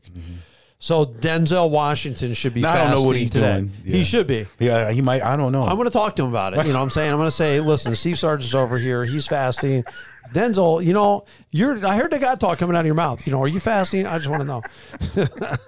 So 0.79 1.05
Denzel 1.05 1.69
Washington 1.69 2.33
should 2.33 2.53
be. 2.53 2.59
Now, 2.59 2.73
I 2.73 2.77
don't 2.79 2.91
know 2.91 3.03
what 3.03 3.15
he's 3.15 3.29
today. 3.29 3.61
doing. 3.61 3.71
He 3.85 4.03
should 4.03 4.27
be. 4.27 4.45
Yeah, 4.59 4.91
he 4.91 5.01
might. 5.01 5.23
I 5.23 5.37
don't 5.37 5.53
know. 5.53 5.63
I'm 5.63 5.77
going 5.77 5.85
to 5.87 5.91
talk 5.93 6.17
to 6.17 6.23
him 6.23 6.29
about 6.29 6.53
it. 6.53 6.65
You 6.65 6.73
know 6.73 6.79
what 6.79 6.83
I'm 6.83 6.89
saying? 6.89 7.11
I'm 7.11 7.17
going 7.17 7.27
to 7.29 7.31
say, 7.31 7.61
listen, 7.61 7.95
Steve 7.95 8.19
Sargent's 8.19 8.53
over 8.53 8.77
here. 8.77 9.05
He's 9.05 9.25
fasting. 9.25 9.85
Denzel, 10.33 10.83
you 10.83 10.91
know, 10.91 11.23
you're, 11.51 11.85
I 11.85 11.95
heard 11.95 12.11
the 12.11 12.19
God 12.19 12.41
talk 12.41 12.57
coming 12.57 12.75
out 12.75 12.81
of 12.81 12.85
your 12.87 12.95
mouth. 12.95 13.25
You 13.25 13.31
know, 13.31 13.41
are 13.41 13.47
you 13.47 13.61
fasting? 13.61 14.05
I 14.05 14.17
just 14.17 14.29
want 14.29 14.41
to 14.41 14.47
know. 14.47 14.61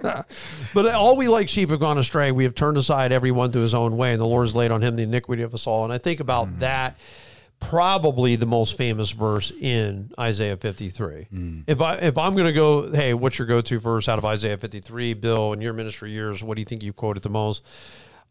but 0.73 0.87
all 0.93 1.15
we 1.15 1.27
like 1.27 1.47
sheep 1.49 1.69
have 1.69 1.79
gone 1.79 1.97
astray. 1.97 2.31
We 2.31 2.43
have 2.43 2.55
turned 2.55 2.77
aside 2.77 3.11
everyone 3.11 3.51
to 3.53 3.59
his 3.59 3.73
own 3.73 3.95
way, 3.97 4.11
and 4.11 4.21
the 4.21 4.25
Lord 4.25 4.45
has 4.47 4.55
laid 4.55 4.71
on 4.71 4.81
him 4.81 4.95
the 4.95 5.03
iniquity 5.03 5.43
of 5.43 5.53
us 5.53 5.67
all. 5.67 5.83
And 5.83 5.93
I 5.93 5.97
think 5.97 6.19
about 6.19 6.47
Mm. 6.47 6.59
that 6.59 6.97
probably 7.59 8.35
the 8.35 8.45
most 8.45 8.77
famous 8.77 9.11
verse 9.11 9.51
in 9.51 10.11
Isaiah 10.19 10.57
53. 10.57 11.27
Mm. 11.33 11.63
If 11.67 11.81
I 11.81 11.95
if 11.95 12.17
I'm 12.17 12.33
going 12.33 12.45
to 12.45 12.53
go, 12.53 12.91
hey, 12.91 13.13
what's 13.13 13.39
your 13.39 13.47
go-to 13.47 13.79
verse 13.79 14.07
out 14.07 14.17
of 14.17 14.25
Isaiah 14.25 14.57
53, 14.57 15.13
Bill? 15.15 15.53
In 15.53 15.61
your 15.61 15.73
ministry 15.73 16.11
years, 16.11 16.43
what 16.43 16.55
do 16.55 16.61
you 16.61 16.65
think 16.65 16.83
you 16.83 16.93
quoted 16.93 17.23
the 17.23 17.29
most? 17.29 17.63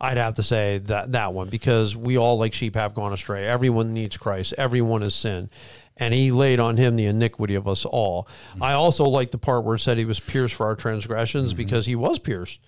I'd 0.01 0.17
have 0.17 0.35
to 0.35 0.43
say 0.43 0.79
that 0.85 1.13
that 1.13 1.33
one 1.33 1.49
because 1.49 1.97
we 1.97 2.19
all 2.19 2.39
like 2.39 2.53
sheep 2.53 2.75
have 2.75 2.95
gone 2.95 3.13
astray. 3.13 3.47
Everyone 3.47 3.93
needs 3.93 4.17
Christ. 4.17 4.55
Everyone 4.59 5.03
is 5.03 5.15
sin. 5.15 5.51
And 5.97 6.13
he 6.13 6.33
laid 6.33 6.59
on 6.59 6.77
him 6.77 6.97
the 6.97 7.07
iniquity 7.07 7.55
of 7.55 7.69
us 7.69 7.85
all. 7.85 8.27
I 8.61 8.73
also 8.73 9.05
like 9.05 9.31
the 9.31 9.39
part 9.39 9.63
where 9.63 9.77
it 9.77 9.79
said 9.79 9.97
he 9.97 10.05
was 10.05 10.19
pierced 10.19 10.55
for 10.55 10.67
our 10.67 10.75
transgressions 10.75 11.55
because 11.55 11.87
he 11.87 11.95
was 11.95 12.19
pierced. 12.19 12.59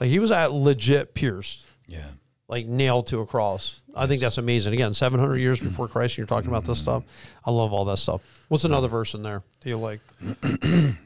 Like 0.00 0.10
he 0.10 0.18
was 0.18 0.32
at 0.32 0.52
legit 0.52 1.14
pierced 1.14 1.64
yeah. 1.86 2.08
like 2.48 2.66
nailed 2.66 3.06
to 3.08 3.20
a 3.20 3.26
cross. 3.26 3.80
I 3.96 4.06
think 4.06 4.20
that's 4.20 4.38
amazing. 4.38 4.74
Again, 4.74 4.94
700 4.94 5.36
years 5.36 5.60
before 5.60 5.88
Christ, 5.88 6.12
and 6.12 6.18
you're 6.18 6.26
talking 6.26 6.48
about 6.48 6.64
this 6.64 6.78
stuff. 6.78 7.04
I 7.44 7.50
love 7.50 7.72
all 7.72 7.84
that 7.86 7.98
stuff. 7.98 8.20
What's 8.48 8.64
another 8.64 8.88
verse 8.88 9.14
in 9.14 9.22
there 9.22 9.42
that 9.60 9.68
you 9.68 9.78
like? 9.78 10.00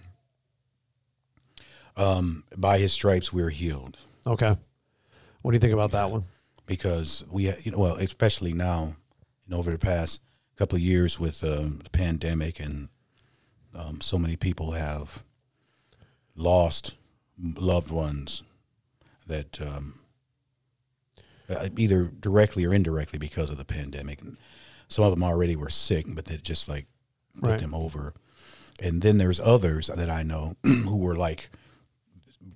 Um, 1.97 2.45
by 2.57 2.79
his 2.79 2.93
stripes 2.95 3.31
we're 3.31 3.51
healed 3.51 3.99
Okay. 4.27 4.57
What 5.43 5.51
do 5.51 5.57
you 5.57 5.61
think 5.61 5.75
about 5.75 5.91
that 5.91 6.11
one? 6.11 6.25
because 6.71 7.25
we, 7.29 7.51
you 7.63 7.73
know, 7.73 7.79
well, 7.79 7.97
especially 7.97 8.53
now, 8.53 8.95
you 9.45 9.51
know, 9.51 9.59
over 9.59 9.73
the 9.73 9.79
past 9.79 10.21
couple 10.55 10.77
of 10.77 10.83
years 10.83 11.19
with 11.19 11.43
um, 11.43 11.81
the 11.83 11.91
pandemic 11.91 12.61
and 12.61 12.89
um, 13.75 14.01
so 14.01 14.17
many 14.17 14.37
people 14.37 14.71
have 14.71 15.25
lost 16.37 16.95
loved 17.37 17.91
ones 17.91 18.45
that 19.27 19.61
um, 19.61 19.99
uh, 21.51 21.69
either 21.77 22.05
directly 22.05 22.65
or 22.65 22.73
indirectly 22.73 23.19
because 23.19 23.51
of 23.51 23.57
the 23.59 23.65
pandemic. 23.65 24.23
And 24.23 24.37
some 24.89 25.05
of 25.05 25.11
them 25.11 25.23
already 25.25 25.57
were 25.57 25.71
sick, 25.71 26.07
but 26.15 26.27
they 26.27 26.37
just 26.37 26.69
like 26.69 26.87
put 27.41 27.51
Right. 27.51 27.61
them 27.61 27.75
over. 27.75 28.15
And 28.83 29.03
then 29.03 29.19
there's 29.19 29.41
others 29.41 29.89
that 29.89 30.09
I 30.11 30.23
know 30.23 30.55
who 30.63 30.97
were 30.99 31.17
like, 31.17 31.51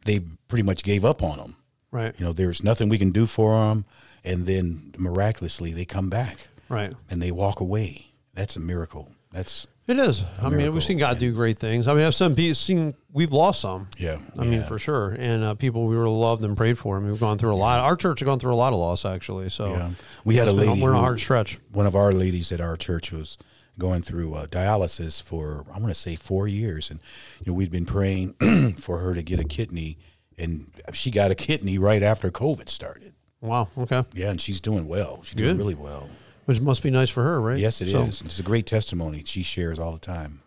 they 0.04 0.20
pretty 0.48 0.62
much 0.62 0.82
gave 0.82 1.04
up 1.04 1.22
on 1.22 1.38
them. 1.38 1.56
Right. 1.90 2.14
You 2.18 2.24
know, 2.24 2.32
there's 2.32 2.62
nothing 2.64 2.88
we 2.88 2.98
can 2.98 3.10
do 3.10 3.26
for 3.26 3.52
them. 3.52 3.84
And 4.24 4.46
then 4.46 4.94
miraculously 4.98 5.72
they 5.72 5.84
come 5.84 6.08
back 6.08 6.48
Right. 6.68 6.92
and 7.10 7.20
they 7.22 7.30
walk 7.30 7.60
away. 7.60 8.06
That's 8.32 8.56
a 8.56 8.60
miracle. 8.60 9.10
That's, 9.35 9.67
It 9.88 9.99
is. 9.99 10.25
I 10.41 10.49
mean, 10.49 10.73
we've 10.73 10.83
seen 10.83 10.97
God 10.97 11.19
do 11.19 11.33
great 11.33 11.59
things. 11.59 11.88
I 11.88 11.95
mean, 11.95 12.07
I've 12.07 12.14
some 12.14 12.37
people 12.37 12.55
seen 12.55 12.95
we've 13.12 13.33
lost 13.33 13.61
some. 13.61 13.88
yeah. 13.99 14.19
I 14.38 14.45
mean, 14.45 14.62
for 14.62 14.79
sure. 14.79 15.11
And 15.11 15.43
uh, 15.43 15.55
people 15.55 15.87
we 15.87 15.97
were 15.97 16.09
loved 16.09 16.45
and 16.45 16.57
prayed 16.57 16.79
for. 16.79 16.97
I 16.97 17.00
mean, 17.00 17.11
we've 17.11 17.21
gone 17.21 17.37
through 17.37 17.53
a 17.53 17.57
lot. 17.57 17.81
Our 17.81 17.97
church 17.97 18.21
has 18.21 18.26
gone 18.26 18.38
through 18.38 18.55
a 18.55 18.57
lot 18.57 18.73
of 18.73 18.79
loss, 18.79 19.05
actually. 19.05 19.50
So 19.50 19.73
Yeah. 19.73 19.91
We 20.25 20.37
had 20.37 20.47
a 20.49 20.53
lady 20.53 20.81
We're 20.81 20.91
in 20.91 20.97
a 20.97 21.00
hard 21.00 21.21
stretch. 21.21 21.59
one 21.73 21.87
of 21.87 21.97
our 21.97 22.12
ladies 22.12 22.53
at 22.53 22.61
our 22.61 22.76
church 22.76 23.12
was 23.12 23.37
going 23.76 24.03
through 24.03 24.35
uh, 24.35 24.47
dialysis 24.47 25.21
for 25.21 25.64
I 25.75 25.81
want 25.81 25.88
to 25.88 25.95
say 25.95 26.14
four 26.14 26.47
years, 26.47 26.91
and 26.91 27.00
you 27.45 27.50
know 27.50 27.57
we'd 27.57 27.73
been 27.73 27.87
praying 27.87 28.75
for 28.79 28.99
her 28.99 29.14
to 29.14 29.23
get 29.23 29.41
a 29.41 29.45
kidney, 29.45 29.99
and 30.38 30.71
she 30.93 31.11
got 31.11 31.33
a 31.33 31.35
kidney 31.35 31.76
right 31.76 32.03
after 32.03 32.31
COVID 32.31 32.69
started. 32.69 33.14
Wow. 33.41 33.69
Okay. 33.76 34.05
Yeah, 34.14 34.31
and 34.31 34.41
she's 34.41 34.61
doing 34.61 34.87
well. 34.87 35.23
She's 35.25 35.35
doing 35.35 35.59
really 35.59 35.75
well. 35.75 36.09
Which 36.44 36.60
must 36.60 36.82
be 36.82 36.90
nice 36.90 37.10
for 37.10 37.22
her, 37.22 37.40
right? 37.40 37.58
Yes, 37.58 37.80
it 37.80 37.88
is. 37.88 38.18
So, 38.18 38.24
It's 38.24 38.38
a 38.38 38.42
great 38.42 38.66
testimony 38.66 39.22
she 39.24 39.42
shares 39.42 39.78
all 39.78 39.92
the 39.92 39.98
time. 39.98 40.42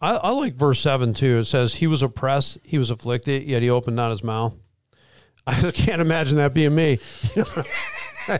I, 0.00 0.16
I 0.16 0.30
like 0.30 0.54
verse 0.54 0.80
seven 0.80 1.14
too. 1.14 1.38
It 1.38 1.44
says, 1.44 1.74
"He 1.74 1.86
was 1.86 2.02
oppressed, 2.02 2.58
he 2.62 2.78
was 2.78 2.90
afflicted, 2.90 3.44
yet 3.44 3.62
he 3.62 3.70
opened 3.70 3.96
not 3.96 4.10
his 4.10 4.24
mouth." 4.24 4.54
I 5.46 5.70
can't 5.72 6.00
imagine 6.00 6.36
that 6.36 6.54
being 6.54 6.74
me. 6.74 6.98
he 8.24 8.32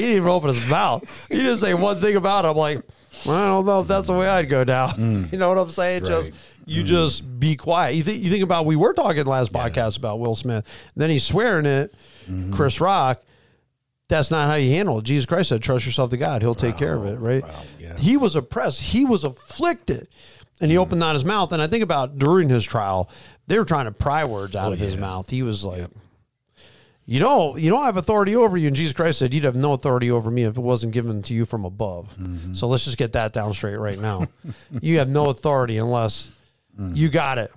didn't 0.00 0.16
even 0.16 0.28
open 0.28 0.54
his 0.54 0.68
mouth. 0.68 1.04
He 1.28 1.36
didn't 1.36 1.56
say 1.56 1.74
one 1.74 2.00
thing 2.00 2.16
about 2.16 2.44
it. 2.44 2.48
I'm 2.48 2.56
like, 2.56 2.80
well, 3.26 3.36
I 3.36 3.48
don't 3.48 3.66
know 3.66 3.80
if 3.80 3.88
that's 3.88 4.06
the 4.06 4.12
way 4.12 4.28
I'd 4.28 4.48
go 4.48 4.64
down. 4.64 4.90
Mm. 4.94 5.32
You 5.32 5.38
know 5.38 5.48
what 5.48 5.58
I'm 5.58 5.70
saying? 5.70 6.04
Just 6.04 6.30
Right. 6.30 6.40
You 6.66 6.82
mm. 6.82 6.86
just 6.86 7.40
be 7.40 7.56
quiet. 7.56 7.94
You 7.94 8.02
think 8.02 8.22
you 8.22 8.30
think 8.30 8.42
about 8.42 8.64
we 8.64 8.76
were 8.76 8.94
talking 8.94 9.24
last 9.26 9.52
podcast 9.52 9.98
about 9.98 10.18
Will 10.18 10.36
Smith. 10.36 10.66
Then 10.96 11.10
he's 11.10 11.24
swearing 11.24 11.66
it, 11.66 11.94
mm-hmm. 12.26 12.54
Chris 12.54 12.80
Rock. 12.80 13.22
That's 14.08 14.30
not 14.30 14.48
how 14.48 14.56
you 14.56 14.70
handle 14.70 14.98
it. 14.98 15.04
Jesus 15.04 15.26
Christ 15.26 15.48
said, 15.48 15.62
"Trust 15.62 15.86
yourself 15.86 16.10
to 16.10 16.16
God; 16.16 16.42
He'll 16.42 16.54
take 16.54 16.76
care 16.76 16.94
of 16.94 17.06
it." 17.06 17.18
Right? 17.18 17.42
wow, 17.42 17.62
yeah. 17.78 17.96
He 17.96 18.16
was 18.16 18.36
oppressed. 18.36 18.80
He 18.80 19.04
was 19.04 19.24
afflicted, 19.24 20.08
and 20.60 20.70
he 20.70 20.76
mm. 20.76 20.80
opened 20.80 21.00
not 21.00 21.14
his 21.14 21.24
mouth. 21.24 21.52
And 21.52 21.62
I 21.62 21.66
think 21.68 21.82
about 21.82 22.18
during 22.18 22.50
his 22.50 22.64
trial, 22.64 23.08
they 23.46 23.58
were 23.58 23.64
trying 23.64 23.86
to 23.86 23.92
pry 23.92 24.24
words 24.24 24.56
out 24.56 24.68
oh, 24.68 24.72
of 24.72 24.78
his 24.78 24.94
yeah. 24.94 25.00
mouth. 25.00 25.30
He 25.30 25.42
was 25.42 25.64
like, 25.64 25.88
"You 27.06 27.18
don't, 27.18 27.58
you 27.58 27.70
don't 27.70 27.84
have 27.84 27.96
authority 27.96 28.36
over 28.36 28.58
you." 28.58 28.66
And 28.66 28.76
Jesus 28.76 28.92
Christ 28.92 29.18
said, 29.18 29.32
"You'd 29.32 29.44
have 29.44 29.56
no 29.56 29.72
authority 29.72 30.10
over 30.10 30.30
me 30.30 30.44
if 30.44 30.58
it 30.58 30.62
wasn't 30.62 30.92
given 30.92 31.22
to 31.22 31.34
you 31.34 31.46
from 31.46 31.64
above." 31.64 32.14
Mm-hmm. 32.20 32.52
So 32.52 32.68
let's 32.68 32.84
just 32.84 32.98
get 32.98 33.12
that 33.12 33.32
down 33.32 33.54
straight 33.54 33.76
right 33.76 33.98
now. 33.98 34.26
you 34.82 34.98
have 34.98 35.08
no 35.08 35.30
authority 35.30 35.78
unless 35.78 36.30
you 36.92 37.08
got 37.08 37.38
it. 37.38 37.50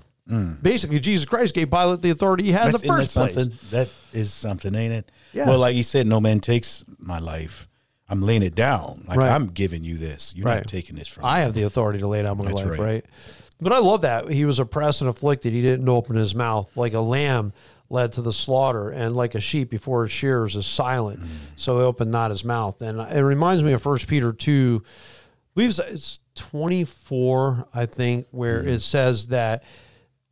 Basically, 0.62 1.00
Jesus 1.00 1.26
Christ 1.26 1.54
gave 1.54 1.72
Pilate 1.72 2.02
the 2.02 2.10
authority 2.10 2.44
he 2.46 2.52
had 2.52 2.68
in 2.68 2.72
the 2.74 2.78
That's- 2.80 3.00
first 3.00 3.14
that 3.14 3.20
place. 3.34 3.36
something? 3.46 3.60
That 3.72 3.90
is 4.14 4.34
something, 4.34 4.76
ain't 4.76 4.94
it? 4.94 5.12
Yeah. 5.34 5.48
Well, 5.48 5.60
like 5.60 5.76
you 5.76 5.84
said, 5.84 6.08
no 6.08 6.20
man 6.20 6.40
takes 6.40 6.84
my 7.00 7.20
life. 7.20 7.68
I'm 8.10 8.22
laying 8.22 8.44
it 8.44 8.56
down. 8.56 9.04
Like 9.08 9.18
Right. 9.18 9.32
I'm 9.32 9.48
giving 9.48 9.84
you 9.84 9.98
this. 9.98 10.34
You're 10.36 10.46
Right. 10.46 10.56
not 10.58 10.68
taking 10.68 10.96
this 10.96 11.08
from 11.08 11.24
me. 11.24 11.30
I 11.30 11.40
have 11.40 11.54
the 11.54 11.64
authority 11.64 12.00
to 12.00 12.08
lay 12.08 12.22
down 12.22 12.38
my 12.38 12.46
That's 12.46 12.56
life, 12.64 12.70
right. 12.72 12.80
right. 12.80 13.06
But 13.60 13.74
I 13.74 13.80
love 13.80 14.02
that 14.02 14.30
he 14.30 14.46
was 14.46 14.60
oppressed 14.60 15.02
and 15.02 15.10
afflicted. 15.10 15.52
He 15.52 15.62
didn't 15.62 15.90
open 15.90 16.16
his 16.16 16.34
mouth 16.36 16.70
like 16.76 16.94
a 16.94 17.00
lamb 17.02 17.54
led 17.90 18.12
to 18.14 18.22
the 18.22 18.34
slaughter, 18.34 18.90
and 18.90 19.16
like 19.16 19.34
a 19.34 19.40
sheep 19.40 19.70
before 19.70 20.04
its 20.06 20.14
shears 20.14 20.56
is 20.58 20.66
silent. 20.66 21.22
Mm. 21.22 21.28
So 21.56 21.78
he 21.78 21.84
opened 21.84 22.12
not 22.12 22.32
his 22.32 22.44
mouth. 22.44 22.82
And 22.82 23.00
it 23.00 23.22
reminds 23.22 23.64
me 23.64 23.72
of 23.74 23.82
First 23.82 24.08
Peter 24.08 24.34
two, 24.34 24.84
leaves 25.56 25.80
it's 25.80 26.20
twenty 26.36 26.84
four, 26.84 27.66
I 27.74 27.86
think, 27.86 28.28
where 28.32 28.62
Mm. 28.64 28.68
it 28.68 28.82
says 28.82 29.28
that 29.28 29.64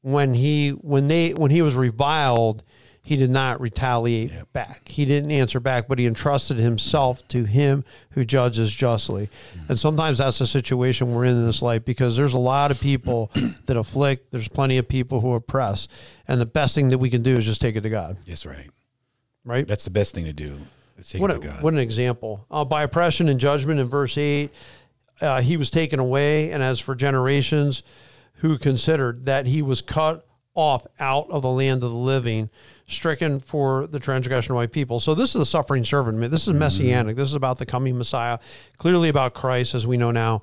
when 0.06 0.36
he 0.36 0.70
when 0.70 1.08
they 1.08 1.34
when 1.34 1.50
he 1.50 1.64
was 1.64 1.74
reviled 1.74 2.62
he 3.02 3.16
did 3.16 3.32
not 3.32 3.60
retaliate 3.60 4.32
back 4.54 4.88
he 4.88 5.04
didn't 5.04 5.32
answer 5.32 5.60
back 5.60 5.88
but 5.88 5.98
he 5.98 6.06
entrusted 6.06 6.58
himself 6.58 7.28
to 7.28 7.44
him 7.44 7.84
who 8.12 8.24
judges 8.24 8.72
justly 8.72 9.28
and 9.68 9.80
sometimes 9.80 10.20
that's 10.20 10.38
the 10.38 10.46
situation 10.46 11.12
we're 11.12 11.24
in 11.26 11.32
in 11.36 11.48
this 11.48 11.60
life 11.60 11.84
because 11.86 12.16
there's 12.16 12.36
a 12.36 12.38
lot 12.38 12.70
of 12.70 12.80
people 12.80 13.32
that 13.66 13.76
afflict 13.76 14.32
there's 14.32 14.48
plenty 14.48 14.78
of 14.78 14.88
people 14.88 15.22
who 15.22 15.34
oppress 15.34 15.88
and 16.28 16.40
the 16.40 16.46
best 16.46 16.76
thing 16.76 16.90
that 16.90 17.00
we 17.00 17.10
can 17.10 17.24
do 17.24 17.36
is 17.36 17.44
just 17.44 17.60
take 17.60 17.76
it 17.76 17.82
to 17.82 17.90
god 17.90 18.16
That's 18.28 18.46
right. 18.46 18.70
right 19.44 19.68
That's 19.68 19.86
the 19.86 19.90
best 19.90 20.14
thing 20.14 20.26
to 20.26 20.34
do. 20.34 20.56
Take 21.04 21.20
what, 21.20 21.32
it 21.32 21.42
to 21.42 21.48
God. 21.48 21.64
what 21.64 21.74
an 21.74 21.80
example. 21.80 22.46
Uh, 22.50 22.64
by 22.64 22.84
oppression 22.84 23.28
and 23.30 23.40
judgment 23.40 23.80
in 23.80 23.88
verse 23.88 24.18
8, 24.18 24.50
uh, 25.22 25.42
he 25.42 25.56
was 25.56 25.70
taken 25.70 26.00
away. 26.00 26.52
And 26.52 26.64
as 26.64 26.80
for 26.80 26.96
generations 26.96 27.84
who 28.36 28.58
considered 28.58 29.26
that 29.26 29.46
he 29.46 29.62
was 29.62 29.82
cut 29.82 30.28
off 30.54 30.86
out 31.00 31.30
of 31.30 31.42
the 31.42 31.50
land 31.50 31.84
of 31.84 31.92
the 31.92 31.98
living, 31.98 32.50
stricken 32.88 33.40
for 33.40 33.88
the 33.88 34.00
transgression 34.00 34.52
of 34.52 34.56
my 34.56 34.68
people. 34.68 35.00
So 35.00 35.14
this 35.14 35.36
is 35.36 35.40
the 35.40 35.46
suffering 35.46 35.84
servant. 35.84 36.32
This 36.32 36.48
is 36.48 36.54
messianic. 36.54 37.14
Mm-hmm. 37.14 37.20
This 37.20 37.30
is 37.30 37.36
about 37.36 37.58
the 37.58 37.66
coming 37.66 37.98
Messiah, 37.98 38.40
clearly 38.78 39.10
about 39.10 39.34
Christ, 39.34 39.76
as 39.76 39.86
we 39.86 39.98
know 39.98 40.12
now. 40.12 40.42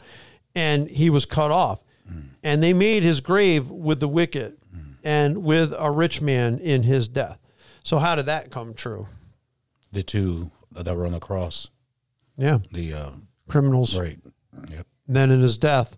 And 0.55 0.89
he 0.89 1.09
was 1.09 1.25
cut 1.25 1.51
off. 1.51 1.83
Mm. 2.11 2.25
And 2.43 2.63
they 2.63 2.75
made 2.75 3.03
his 3.03 3.21
grave 3.21 3.71
with 3.71 4.01
the 4.01 4.09
wicked 4.09 4.59
mm. 4.75 4.97
and 5.03 5.45
with 5.45 5.73
a 5.79 5.91
rich 5.91 6.21
man 6.21 6.59
in 6.59 6.83
his 6.83 7.09
death. 7.09 7.39
So 7.83 7.99
how 7.99 8.17
did 8.17 8.27
that 8.27 8.51
come 8.51 8.75
true? 8.75 9.07
the 9.93 10.03
two 10.03 10.51
that 10.73 10.97
were 10.97 11.07
on 11.07 11.13
the 11.13 11.21
cross. 11.21 11.71
Yeah. 12.37 12.59
The 12.73 12.95
uh, 12.95 13.11
Criminals. 13.49 13.99
right. 13.99 14.19
Yep. 14.71 14.87
Then 15.07 15.31
in 15.31 15.41
his 15.41 15.59
death, 15.59 15.97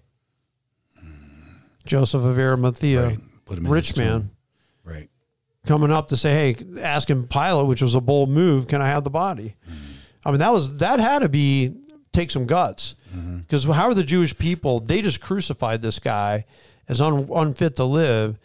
Joseph 1.87 2.25
of 2.25 2.39
Arimathea, 2.39 3.09
Right. 3.09 3.19
Put 3.45 3.59
him 3.59 3.67
rich 3.67 3.97
man, 3.97 4.31
Right. 4.85 5.09
coming 5.67 5.91
up 5.91 6.09
to 6.09 6.17
say, 6.17 6.55
"Hey, 6.55 6.81
asking 6.81 7.27
Pilate, 7.27 7.67
which 7.67 7.83
was 7.83 7.95
a 7.95 8.01
bold 8.01 8.31
move, 8.31 8.69
can 8.69 8.81
I 8.81 8.89
have 8.89 9.05
the 9.05 9.11
body?" 9.11 9.57
I 10.25 10.31
mean, 10.31 10.41
that 10.41 10.53
was 10.53 10.79
that 10.79 10.99
had 11.01 11.21
to 11.21 11.29
be 11.29 11.75
take 12.13 12.31
some 12.31 12.47
guts 12.47 12.95
mm-hmm. 13.15 13.39
because 13.39 13.65
how 13.65 13.85
are 13.89 13.95
the 13.95 14.05
Jewish 14.05 14.37
people? 14.39 14.81
They 14.81 15.03
just 15.03 15.21
crucified 15.21 15.83
this 15.83 15.99
guy 15.99 16.47
as 16.89 17.01
un, 17.01 17.29
unfit 17.35 17.77
to 17.77 17.85
live, 17.85 18.39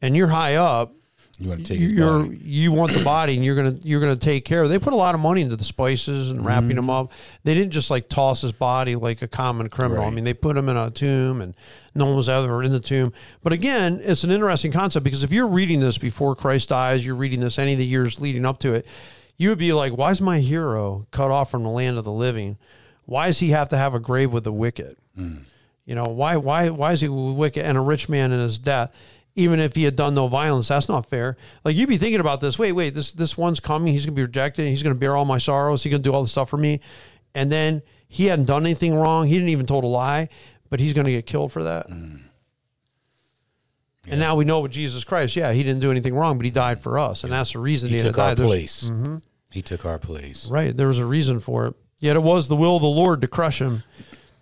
and 0.00 0.16
you're 0.16 0.28
high 0.28 0.54
up. 0.54 0.92
You 1.40 1.48
want 1.48 1.66
to 1.66 1.72
take 1.72 1.80
his 1.80 1.90
you're 1.92 2.20
body. 2.22 2.38
you 2.44 2.70
want 2.70 2.92
the 2.92 3.02
body 3.02 3.34
and 3.34 3.44
you're 3.44 3.56
gonna 3.56 3.76
you're 3.82 4.00
gonna 4.00 4.14
take 4.14 4.44
care 4.44 4.60
of. 4.62 4.66
It. 4.66 4.68
They 4.68 4.78
put 4.78 4.92
a 4.92 4.96
lot 4.96 5.14
of 5.16 5.20
money 5.20 5.40
into 5.40 5.56
the 5.56 5.64
spices 5.64 6.30
and 6.30 6.44
wrapping 6.44 6.68
Mm-hmm. 6.70 6.78
him 6.78 6.90
up. 6.90 7.10
They 7.42 7.54
didn't 7.54 7.72
just 7.72 7.90
like 7.90 8.08
toss 8.08 8.40
his 8.42 8.52
body 8.52 8.94
like 8.94 9.20
a 9.22 9.26
common 9.28 9.68
criminal. 9.68 10.04
I 10.04 10.10
mean, 10.10 10.24
they 10.24 10.34
put 10.34 10.56
him 10.56 10.68
in 10.68 10.76
a 10.76 10.90
tomb 10.90 11.40
and 11.40 11.56
no 11.94 12.04
one 12.06 12.14
was 12.16 12.28
ever 12.28 12.62
in 12.62 12.70
the 12.70 12.78
tomb. 12.80 13.12
But 13.42 13.52
again, 13.52 14.00
it's 14.04 14.22
an 14.22 14.30
interesting 14.30 14.70
concept 14.70 15.02
because 15.02 15.22
if 15.24 15.32
you're 15.32 15.48
reading 15.48 15.80
this 15.80 15.98
before 15.98 16.36
Christ 16.36 16.68
dies, 16.68 17.04
you're 17.04 17.16
reading 17.16 17.40
this 17.40 17.58
any 17.58 17.72
of 17.72 17.78
the 17.78 17.86
years 17.86 18.20
leading 18.20 18.46
up 18.46 18.58
to 18.60 18.74
it, 18.74 18.86
you 19.36 19.48
would 19.48 19.58
be 19.58 19.72
like, 19.72 19.92
why 19.96 20.12
is 20.12 20.20
my 20.20 20.38
hero 20.38 21.06
cut 21.10 21.32
off 21.32 21.50
from 21.50 21.64
the 21.64 21.68
land 21.68 21.98
of 21.98 22.04
the 22.04 22.12
living? 22.12 22.56
Why 23.06 23.26
does 23.26 23.40
he 23.40 23.50
have 23.50 23.68
to 23.70 23.76
have 23.76 23.92
a 23.94 23.98
grave 24.00 24.32
with 24.32 24.44
the 24.44 24.52
wicked? 24.52 24.94
You 25.86 25.94
know, 25.94 26.04
why 26.04 26.36
why 26.36 26.70
why 26.70 26.92
is 26.92 27.00
he 27.00 27.08
wicked 27.08 27.64
and 27.64 27.76
a 27.76 27.80
rich 27.80 28.08
man 28.08 28.32
in 28.32 28.40
his 28.40 28.56
death? 28.58 28.92
Even 29.36 29.58
if 29.58 29.74
he 29.74 29.82
had 29.82 29.96
done 29.96 30.14
no 30.14 30.28
violence, 30.28 30.68
that's 30.68 30.88
not 30.88 31.06
fair. 31.06 31.36
Like 31.64 31.76
you'd 31.76 31.88
be 31.88 31.98
thinking 31.98 32.20
about 32.20 32.40
this. 32.40 32.58
Wait, 32.58 32.72
wait, 32.72 32.94
this 32.94 33.12
this 33.12 33.36
one's 33.36 33.60
coming. 33.60 33.92
He's 33.92 34.06
gonna 34.06 34.14
be 34.14 34.22
rejected. 34.22 34.68
He's 34.68 34.82
gonna 34.82 34.94
bear 34.94 35.16
all 35.16 35.24
my 35.24 35.38
sorrows. 35.38 35.82
He's 35.82 35.90
gonna 35.90 36.02
do 36.02 36.12
all 36.12 36.22
the 36.22 36.28
stuff 36.28 36.48
for 36.48 36.56
me, 36.56 36.80
and 37.34 37.50
then 37.50 37.82
he 38.06 38.26
hadn't 38.26 38.44
done 38.44 38.64
anything 38.64 38.94
wrong. 38.94 39.26
He 39.26 39.34
didn't 39.34 39.48
even 39.48 39.66
told 39.66 39.82
a 39.82 39.88
lie, 39.88 40.28
but 40.70 40.78
he's 40.78 40.92
gonna 40.92 41.10
get 41.10 41.26
killed 41.26 41.50
for 41.50 41.64
that. 41.64 41.88
Mm. 41.88 42.20
And 44.08 44.20
now 44.20 44.36
we 44.36 44.44
know 44.44 44.60
with 44.60 44.72
Jesus 44.72 45.02
Christ, 45.02 45.34
yeah, 45.34 45.52
he 45.52 45.62
didn't 45.62 45.80
do 45.80 45.90
anything 45.90 46.14
wrong, 46.14 46.36
but 46.36 46.44
he 46.44 46.50
died 46.50 46.80
for 46.80 46.98
us, 46.98 47.24
and 47.24 47.32
that's 47.32 47.52
the 47.52 47.58
reason 47.58 47.88
He 47.88 47.96
he, 47.96 48.02
took 48.02 48.16
to 48.16 48.22
our 48.22 48.36
place. 48.36 48.90
Mm-hmm. 48.90 49.16
He 49.50 49.62
took 49.62 49.84
our 49.86 49.98
place. 49.98 50.50
Right. 50.50 50.76
There 50.76 50.88
was 50.88 50.98
a 50.98 51.06
reason 51.06 51.40
for 51.40 51.66
it. 51.66 51.74
Yet 52.00 52.16
it 52.16 52.22
was 52.22 52.48
the 52.48 52.56
will 52.56 52.76
of 52.76 52.82
the 52.82 52.88
Lord 52.88 53.20
to 53.22 53.28
crush 53.28 53.60
him. 53.60 53.82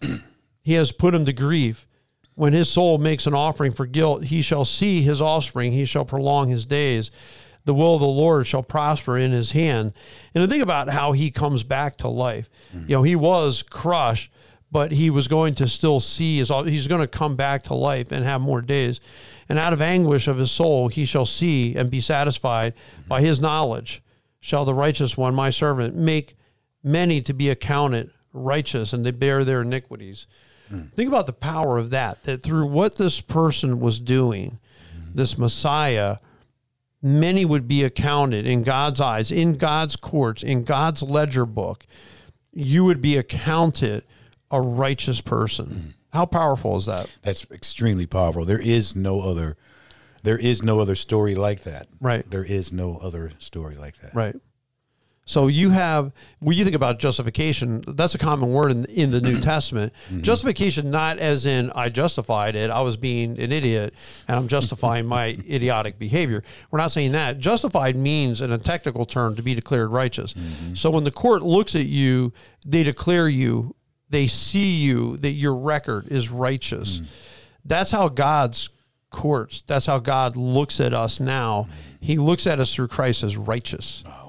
he 0.63 0.73
has 0.73 0.91
put 0.91 1.15
him 1.15 1.27
to 1.27 1.33
grief. 1.33 1.87
When 2.35 2.53
his 2.53 2.69
soul 2.71 2.99
makes 2.99 3.27
an 3.27 3.35
offering 3.35 3.73
for 3.73 3.87
guilt, 3.87 4.25
he 4.25 4.43
shall 4.43 4.65
see 4.65 5.03
his 5.03 5.21
offspring. 5.21 5.73
He 5.73 5.85
shall 5.85 6.05
prolong 6.05 6.49
his 6.49 6.65
days. 6.65 7.11
The 7.65 7.75
will 7.75 7.95
of 7.95 8.01
the 8.01 8.07
Lord 8.07 8.47
shall 8.47 8.63
prosper 8.63 9.17
in 9.17 9.33
his 9.33 9.53
hand. 9.53 9.93
And 10.35 10.43
to 10.43 10.49
think 10.49 10.63
about 10.63 10.89
how 10.89 11.13
he 11.13 11.31
comes 11.31 11.63
back 11.63 11.97
to 11.97 12.09
life. 12.09 12.49
Mm-hmm. 12.75 12.91
You 12.91 12.97
know, 12.97 13.03
he 13.03 13.17
was 13.17 13.63
crushed, 13.63 14.33
but 14.71 14.93
he 14.93 15.11
was 15.11 15.29
going 15.29 15.55
to 15.57 15.69
still 15.69 16.01
see 16.01 16.39
his, 16.39 16.49
he's 16.49 16.89
going 16.89 17.03
to 17.03 17.07
come 17.07 17.37
back 17.37 17.65
to 17.65 17.75
life 17.75 18.11
and 18.11 18.25
have 18.25 18.41
more 18.41 18.63
days. 18.63 19.01
And 19.49 19.59
out 19.59 19.73
of 19.73 19.83
anguish 19.83 20.27
of 20.27 20.39
his 20.39 20.51
soul, 20.51 20.89
he 20.89 21.05
shall 21.05 21.27
see 21.27 21.77
and 21.77 21.91
be 21.91 22.01
satisfied 22.01 22.75
mm-hmm. 22.75 23.09
by 23.09 23.21
his 23.21 23.41
knowledge 23.41 24.03
shall 24.41 24.65
the 24.65 24.75
righteous 24.75 25.17
one, 25.17 25.35
my 25.35 25.51
servant, 25.51 25.95
make 25.95 26.37
many 26.83 27.23
to 27.23 27.33
be 27.33 27.49
accounted 27.49 28.11
righteous 28.33 28.93
and 28.93 29.07
they 29.07 29.11
bear 29.11 29.45
their 29.45 29.63
iniquities. 29.63 30.27
Mm. 30.71 30.93
Think 30.93 31.09
about 31.09 31.27
the 31.27 31.33
power 31.33 31.79
of 31.79 31.91
that, 31.91 32.23
that 32.25 32.43
through 32.43 32.67
what 32.67 32.97
this 32.97 33.21
person 33.21 33.81
was 33.81 33.99
doing, 33.99 34.59
mm-hmm. 34.97 35.17
this 35.17 35.39
Messiah, 35.39 36.19
many 37.03 37.45
would 37.45 37.67
be 37.67 37.85
accounted 37.85 38.47
in 38.47 38.63
God's 38.63 39.01
eyes, 39.01 39.31
in 39.31 39.55
God's 39.55 39.97
courts, 39.97 40.43
in 40.43 40.65
God's 40.65 41.03
ledger 41.03 41.47
book. 41.47 41.87
You 42.53 42.85
would 42.85 43.01
be 43.01 43.17
accounted 43.17 44.05
a 44.51 44.61
righteous 44.61 45.21
person. 45.21 45.67
Mm. 45.67 45.93
How 46.13 46.27
powerful 46.27 46.77
is 46.77 46.87
that? 46.87 47.11
That's 47.23 47.51
extremely 47.51 48.07
powerful. 48.07 48.45
There 48.45 48.61
is 48.61 48.95
no 48.95 49.21
other. 49.21 49.57
There 50.23 50.39
is 50.39 50.63
no 50.63 50.79
other 50.79 50.95
story 50.95 51.35
like 51.35 51.65
that. 51.65 51.89
Right. 52.01 52.25
There 52.31 52.45
is 52.45 52.73
no 52.73 52.99
other 52.99 53.33
story 53.39 53.75
like 53.75 53.99
that. 53.99 54.15
Right. 54.15 54.37
So 55.25 55.47
you 55.47 55.71
have 55.71 56.13
when 56.41 56.57
you 56.57 56.65
think 56.65 56.75
about 56.75 56.99
justification, 56.99 57.85
that's 57.87 58.15
a 58.15 58.19
common 58.19 58.53
word 58.53 58.73
in 58.73 58.85
in 58.87 59.11
the 59.13 59.21
New 59.21 59.41
Testament. 59.53 59.93
Mm-hmm. 60.07 60.23
Justification, 60.23 60.91
not 60.91 61.19
as 61.19 61.47
in 61.47 61.71
I 61.75 61.91
justified 61.91 62.57
it, 62.57 62.71
I 62.71 62.81
was 62.81 62.97
being 62.97 63.39
an 63.39 63.53
idiot 63.53 63.95
and 64.27 64.37
I'm 64.37 64.49
justifying 64.49 65.07
my 65.07 65.27
idiotic 65.49 65.99
behavior. 65.99 66.43
We're 66.71 66.81
not 66.81 66.91
saying 66.91 67.13
that. 67.13 67.39
Justified 67.39 67.95
means, 67.95 68.41
in 68.41 68.51
a 68.51 68.59
technical 68.59 69.07
term, 69.07 69.37
to 69.37 69.43
be 69.43 69.55
declared 69.55 69.91
righteous. 69.91 70.35
Mm-hmm. 70.35 70.75
So 70.75 70.91
when 70.91 71.05
the 71.05 71.13
court 71.13 71.43
looks 71.43 71.77
at 71.77 71.87
you, 71.87 72.33
they 72.67 72.83
declare 72.83 73.29
you, 73.29 73.77
they 74.11 74.27
see 74.27 74.75
you 74.75 75.17
that 75.19 75.31
your 75.31 75.55
record 75.55 76.09
is 76.09 76.31
righteous. 76.31 77.01
Mm. 77.01 77.07
That's 77.65 77.91
how 77.91 78.09
God's 78.09 78.69
courts. 79.11 79.63
That's 79.67 79.87
how 79.87 79.99
God 79.99 80.37
looks 80.37 80.81
at 80.81 80.93
us 80.93 81.19
now. 81.19 81.69
Mm. 81.69 81.75
He 82.01 82.19
looks 82.19 82.47
at 82.47 82.61
us 82.61 82.75
through 82.75 82.89
Christ 82.89 83.23
as 83.23 83.37
righteous 83.37 84.05
Wow. 84.07 84.22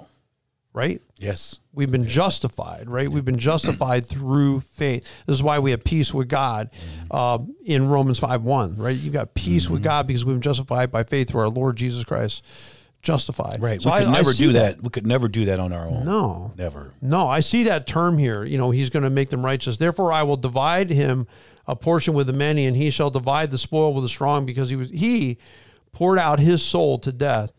Right? 0.73 1.01
Yes. 1.17 1.59
We've 1.73 1.91
been 1.91 2.07
justified, 2.07 2.89
right? 2.89 3.07
We've 3.09 3.23
been 3.25 3.37
justified 3.37 4.05
through 4.05 4.61
faith. 4.61 5.09
This 5.25 5.35
is 5.35 5.43
why 5.43 5.59
we 5.59 5.71
have 5.71 5.83
peace 5.83 6.13
with 6.13 6.27
God 6.27 6.69
uh, 7.11 7.39
in 7.65 7.87
Romans 7.87 8.19
5 8.19 8.43
1, 8.43 8.77
right? 8.77 8.95
You've 8.95 9.13
got 9.13 9.33
peace 9.33 9.69
with 9.69 9.83
God 9.83 10.07
because 10.07 10.25
we've 10.25 10.35
been 10.35 10.41
justified 10.41 10.91
by 10.91 11.03
faith 11.03 11.29
through 11.29 11.41
our 11.41 11.49
Lord 11.49 11.75
Jesus 11.77 12.03
Christ. 12.03 12.43
Justified. 13.01 13.61
Right. 13.61 13.81
So 13.81 13.91
we 13.91 13.97
could 13.99 14.07
I- 14.07 14.11
I 14.11 14.13
never 14.13 14.33
see 14.33 14.45
do 14.45 14.53
that. 14.53 14.81
We 14.81 14.89
could 14.89 15.05
never 15.05 15.27
do 15.27 15.45
that 15.45 15.59
on 15.59 15.73
our 15.73 15.85
own. 15.85 16.05
No. 16.05 16.53
Never. 16.57 16.93
No, 17.01 17.27
I 17.27 17.41
see 17.41 17.63
that 17.63 17.85
term 17.85 18.17
here. 18.17 18.45
You 18.45 18.57
know, 18.57 18.71
he's 18.71 18.89
going 18.89 19.03
to 19.03 19.09
make 19.09 19.29
them 19.29 19.43
righteous. 19.43 19.75
Therefore, 19.75 20.13
I 20.13 20.23
will 20.23 20.37
divide 20.37 20.89
him 20.89 21.27
a 21.67 21.75
portion 21.75 22.13
with 22.13 22.27
the 22.27 22.33
many, 22.33 22.65
and 22.65 22.77
he 22.77 22.89
shall 22.89 23.09
divide 23.09 23.49
the 23.49 23.57
spoil 23.57 23.93
with 23.93 24.03
the 24.03 24.09
strong, 24.09 24.45
because 24.45 24.69
he 24.69 24.75
was 24.77 24.89
he 24.89 25.37
poured 25.91 26.17
out 26.17 26.39
his 26.39 26.61
soul 26.63 26.97
to 26.99 27.11
death 27.11 27.51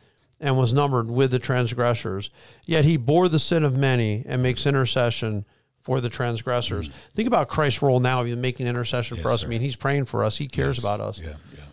and 0.45 0.59
was 0.59 0.75
numbered 0.75 1.09
with 1.09 1.31
the 1.31 1.39
transgressors. 1.39 2.29
Yet 2.67 2.85
he 2.85 2.99
bore 2.99 3.31
the 3.31 3.39
sin 3.39 3.65
of 3.65 3.75
many 3.77 4.23
and 4.29 4.43
makes 4.43 4.67
intercession 4.67 5.47
for 5.83 6.03
the 6.03 6.11
transgressors. 6.11 6.91
Think 7.15 7.27
about 7.27 7.49
Christ's 7.49 7.81
role 7.81 7.99
now 7.99 8.21
of 8.23 8.29
making 8.39 8.67
intercession 8.67 9.17
for 9.17 9.31
us. 9.31 9.41
sir. 9.41 9.47
I 9.47 9.49
mean, 9.49 9.63
he's 9.63 9.75
praying 9.77 10.05
for 10.05 10.23
us. 10.23 10.37
He 10.37 10.47
cares 10.47 10.77
Yes. 10.77 10.85
about 10.85 11.01
us, 11.01 11.19
Yeah, 11.19 11.29
yeah, 11.57 11.65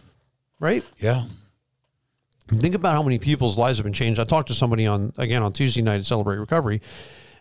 right? 0.59 0.83
yeah. 0.99 1.25
Think 2.47 2.75
about 2.75 2.93
how 2.93 3.03
many 3.03 3.19
people's 3.19 3.57
lives 3.57 3.77
have 3.77 3.83
been 3.83 3.93
changed. 3.93 4.19
I 4.19 4.23
talked 4.23 4.47
to 4.47 4.53
somebody 4.53 4.87
on 4.87 5.11
again 5.17 5.43
on 5.43 5.51
Tuesday 5.53 5.81
night 5.81 5.99
at 5.99 6.05
Celebrate 6.05 6.37
Recovery, 6.37 6.81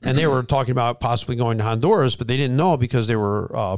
and 0.02 0.18
they 0.18 0.26
were 0.26 0.42
talking 0.42 0.72
about 0.72 0.98
possibly 1.00 1.36
going 1.36 1.58
to 1.58 1.64
Honduras, 1.64 2.16
but 2.16 2.26
they 2.28 2.36
didn't 2.36 2.56
know 2.56 2.76
because 2.76 3.06
they 3.08 3.16
were, 3.16 3.50
uh, 3.56 3.76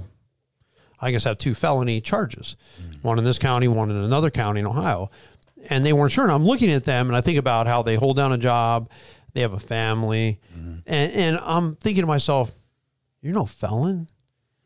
I 1.01 1.11
guess, 1.11 1.25
have 1.25 1.37
two 1.39 1.55
felony 1.55 2.01
charges, 2.03 2.57
one 3.03 3.19
in 3.19 3.25
this 3.25 3.39
county, 3.39 3.69
one 3.69 3.91
in 3.91 3.97
another 3.97 4.31
county 4.31 4.61
in 4.61 4.67
Ohio, 4.67 5.11
and 5.71 5.85
they 5.85 5.93
weren't 5.93 6.13
sure. 6.13 6.25
And 6.25 6.33
I'm 6.33 6.45
looking 6.45 6.71
at 6.71 6.85
them, 6.85 7.09
and 7.09 7.17
I 7.17 7.21
think 7.21 7.39
about 7.39 7.67
how 7.67 7.83
they 7.83 7.97
hold 7.97 8.17
down 8.17 8.33
a 8.33 8.39
job, 8.39 8.91
they 9.33 9.41
have 9.41 9.53
a 9.53 9.61
family, 9.61 10.41
mm-hmm. 10.57 10.79
and 10.87 11.13
and 11.13 11.41
I'm 11.43 11.77
thinking 11.77 12.03
to 12.03 12.07
myself, 12.07 12.51
you're 13.21 13.35
no 13.35 13.47
felon. 13.47 14.09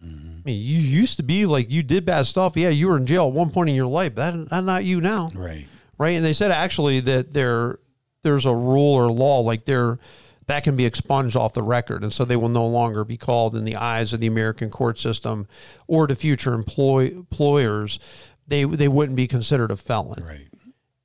Mm-hmm. 0.04 0.37
I 0.38 0.42
mean, 0.44 0.62
you 0.62 0.78
used 0.78 1.16
to 1.16 1.22
be 1.22 1.46
like 1.46 1.70
you 1.70 1.82
did 1.82 2.04
bad 2.04 2.26
stuff. 2.26 2.56
Yeah, 2.56 2.68
you 2.68 2.88
were 2.88 2.96
in 2.96 3.06
jail 3.06 3.26
at 3.28 3.32
one 3.32 3.50
point 3.50 3.70
in 3.70 3.76
your 3.76 3.87
life. 3.87 4.14
That, 4.16 4.48
that's 4.50 4.66
not 4.66 4.85
you 4.85 5.00
now 5.00 5.30
Right. 5.35 5.66
right? 5.98 6.11
And 6.11 6.24
they 6.24 6.32
said 6.32 6.50
actually 6.50 7.00
that 7.00 7.32
there 7.32 7.78
there's 8.22 8.44
a 8.44 8.54
rule 8.54 8.94
or 8.94 9.11
law 9.11 9.40
like 9.40 9.64
there 9.64 9.98
that 10.46 10.62
can 10.62 10.76
be 10.76 10.85
expunged 10.85 11.35
off 11.35 11.54
the 11.54 11.62
record, 11.62 12.02
and 12.04 12.12
so 12.12 12.24
they 12.24 12.37
will 12.37 12.48
no 12.48 12.66
longer 12.66 13.04
be 13.04 13.16
called 13.16 13.56
in 13.56 13.64
the 13.64 13.76
eyes 13.76 14.12
of 14.12 14.20
the 14.20 14.28
American 14.28 14.70
court 14.70 14.98
system 14.98 15.48
or 15.88 16.06
to 16.06 16.14
future 16.14 16.54
employ, 16.54 17.06
employers. 17.06 17.98
They 18.46 18.64
they 18.64 18.88
wouldn't 18.88 19.16
be 19.16 19.26
considered 19.26 19.72
a 19.72 19.76
felon, 19.76 20.24
Right. 20.24 20.46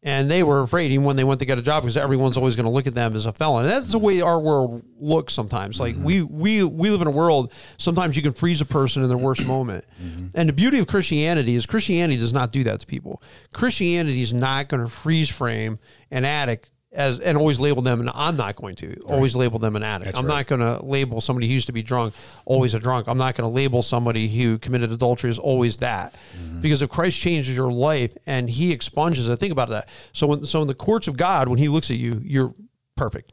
And 0.04 0.32
they 0.32 0.42
were 0.42 0.62
afraid 0.62 0.92
even 0.92 1.06
when 1.06 1.16
they 1.16 1.24
went 1.24 1.40
to 1.40 1.46
get 1.46 1.60
a 1.60 1.62
job 1.62 1.84
because 1.84 1.96
everyone's 1.96 2.36
always 2.36 2.56
going 2.56 2.66
to 2.66 2.72
look 2.72 2.88
at 2.88 2.94
them 2.96 3.16
as 3.16 3.28
a 3.28 3.34
felon. 3.34 3.66
And 3.66 3.72
that's 3.72 3.92
the 3.92 4.00
way 4.00 4.22
our 4.22 4.40
world 4.40 4.84
looks 5.00 5.34
sometimes. 5.34 5.80
Like 5.80 5.96
mm-hmm. 5.96 6.04
we 6.04 6.22
we 6.24 6.64
we 6.64 6.90
live 6.90 7.02
in 7.02 7.08
a 7.08 7.12
world 7.12 7.54
sometimes 7.78 8.16
you 8.16 8.24
can 8.24 8.32
freeze 8.32 8.62
a 8.62 8.66
person 8.66 9.04
in 9.04 9.10
their 9.10 9.18
worst 9.18 9.46
moment. 9.46 9.86
Mm-hmm. 10.02 10.28
And 10.34 10.50
the 10.50 10.54
beauty 10.54 10.80
of 10.80 10.88
Christianity 10.88 11.56
is 11.56 11.66
Christianity 11.66 12.20
does 12.20 12.34
not 12.34 12.52
do 12.52 12.64
that 12.64 12.80
to 12.80 12.88
people. 12.88 13.22
Christianity 13.54 14.22
is 14.22 14.34
not 14.34 14.70
going 14.70 14.84
to 14.84 14.90
freeze 14.90 15.30
frame 15.30 15.78
an 16.10 16.26
addict 16.26 16.70
as 16.94 17.20
and 17.20 17.38
always 17.38 17.60
label 17.60 17.82
them 17.82 18.02
and 18.02 18.10
I'm 18.14 18.36
not 18.36 18.56
going 18.58 18.76
to 18.78 18.96
always 19.08 19.36
label 19.36 19.60
them 19.60 19.76
an 19.76 19.84
addict. 19.84 20.06
That's 20.06 20.18
I'm 20.18 20.26
right. 20.26 20.36
not 20.36 20.48
going 20.48 20.60
to 20.62 20.86
label 20.86 21.22
somebody 21.22 21.48
who 21.48 21.54
used 21.54 21.68
to 21.68 21.72
be 21.72 21.82
drunk 21.82 22.14
always 22.46 22.74
a 22.74 22.80
drunk. 22.80 23.08
I'm 23.08 23.18
not 23.18 23.36
going 23.36 23.50
to 23.50 23.54
label 23.54 23.82
somebody 23.82 24.28
who 24.28 24.58
committed 24.58 24.92
adultery 24.92 25.30
as 25.30 25.40
always 25.40 25.78
that. 25.78 26.14
Mm-hmm. 26.38 26.60
Because 26.62 26.82
if 26.82 26.90
Christ 26.90 27.18
changes 27.18 27.56
your 27.56 27.72
life 27.72 28.16
and 28.28 28.50
he 28.50 28.74
expunges 28.74 29.28
it, 29.30 29.38
think 29.38 29.54
about 29.54 29.70
that. 29.70 29.88
So 30.12 30.28
when 30.28 30.46
so 30.46 30.62
in 30.62 30.68
the 30.68 30.76
courts 30.76 31.08
of 31.08 31.16
God, 31.16 31.48
when 31.48 31.60
he 31.60 31.70
looks 31.70 31.90
at 31.90 31.98
you, 31.98 32.22
you're 32.26 32.54
perfect. 32.98 33.32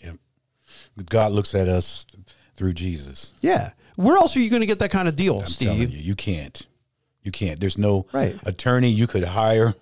Yeah. 0.00 0.12
God 1.08 1.32
looks 1.32 1.54
at 1.54 1.68
us 1.68 2.04
through 2.54 2.74
Jesus. 2.74 3.32
Yeah. 3.40 3.70
Where 3.96 4.16
else 4.16 4.36
are 4.36 4.40
you 4.40 4.50
going 4.50 4.60
to 4.60 4.66
get 4.66 4.78
that 4.80 4.90
kind 4.90 5.08
of 5.08 5.14
deal, 5.14 5.40
I'm 5.40 5.46
Steve? 5.46 5.90
you, 5.90 5.98
you 5.98 6.14
can't. 6.14 6.66
You 7.22 7.30
can't. 7.32 7.60
There's 7.60 7.78
no 7.78 8.06
Right. 8.12 8.34
attorney 8.44 8.88
you 8.90 9.06
could 9.06 9.24
hire. 9.24 9.74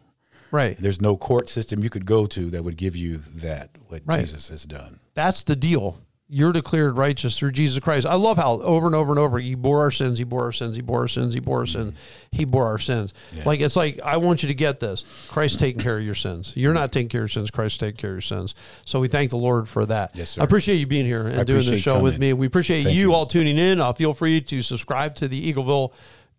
Right. 0.50 0.76
There's 0.78 1.00
no 1.00 1.16
court 1.16 1.48
system 1.48 1.82
you 1.82 1.90
could 1.90 2.06
go 2.06 2.26
to 2.26 2.50
that 2.50 2.64
would 2.64 2.76
give 2.76 2.96
you 2.96 3.18
that 3.18 3.70
what 3.88 4.02
Right. 4.04 4.20
Jesus 4.20 4.48
has 4.48 4.64
done. 4.64 5.00
That's 5.14 5.42
the 5.42 5.56
deal. 5.56 5.98
You're 6.30 6.52
declared 6.52 6.98
righteous 6.98 7.38
through 7.38 7.52
Jesus 7.52 7.78
Christ. 7.80 8.06
I 8.06 8.14
love 8.16 8.36
how 8.36 8.60
over 8.60 8.84
and 8.84 8.94
over 8.94 9.10
and 9.12 9.18
over 9.18 9.38
he 9.38 9.54
bore 9.54 9.80
our 9.80 9.90
sins, 9.90 10.18
he 10.18 10.24
bore 10.24 10.44
our 10.44 10.52
sins, 10.52 10.76
he 10.76 10.82
bore 10.82 11.00
our 11.00 11.08
sins, 11.08 11.32
he 11.32 11.40
bore 11.40 11.60
our 11.60 11.66
sins, 11.66 11.94
he 12.32 12.44
bore 12.44 12.66
our 12.66 12.78
sins. 12.78 13.14
Like 13.46 13.60
it's 13.60 13.76
like 13.76 13.98
I 14.04 14.18
want 14.18 14.42
you 14.42 14.48
to 14.48 14.54
get 14.54 14.78
this. 14.78 15.06
Christ's 15.28 15.58
taking 15.58 15.80
care 15.80 15.96
of 15.96 16.04
your 16.04 16.14
sins. 16.14 16.52
You're 16.54 16.74
not 16.74 16.92
taking 16.92 17.08
care 17.08 17.22
of 17.22 17.22
your 17.22 17.28
sins. 17.28 17.50
Christ's 17.50 17.78
taking 17.78 17.96
care 17.96 18.10
of 18.10 18.16
your 18.16 18.20
sins. 18.20 18.54
So 18.84 19.00
we 19.00 19.08
thank 19.08 19.30
the 19.30 19.38
Lord 19.38 19.70
for 19.70 19.86
that. 19.86 20.14
Yes, 20.14 20.30
sir. 20.30 20.42
I 20.42 20.44
appreciate 20.44 20.76
you 20.76 20.86
being 20.86 21.06
here 21.06 21.26
and 21.26 21.46
doing 21.46 21.60
the 21.60 21.60
appreciate 21.60 21.80
show 21.80 22.02
with 22.02 22.18
me. 22.18 22.34
We 22.34 22.46
appreciate 22.46 22.84
you, 22.84 22.90
you. 22.90 23.14
all 23.14 23.24
tuning 23.24 23.56
in. 23.56 23.80
Uh, 23.80 23.94
feel 23.94 24.12
free 24.12 24.42
to 24.42 24.60
subscribe 24.62 25.14
to 25.16 25.28
the 25.28 25.50
Eagleville 25.50 25.92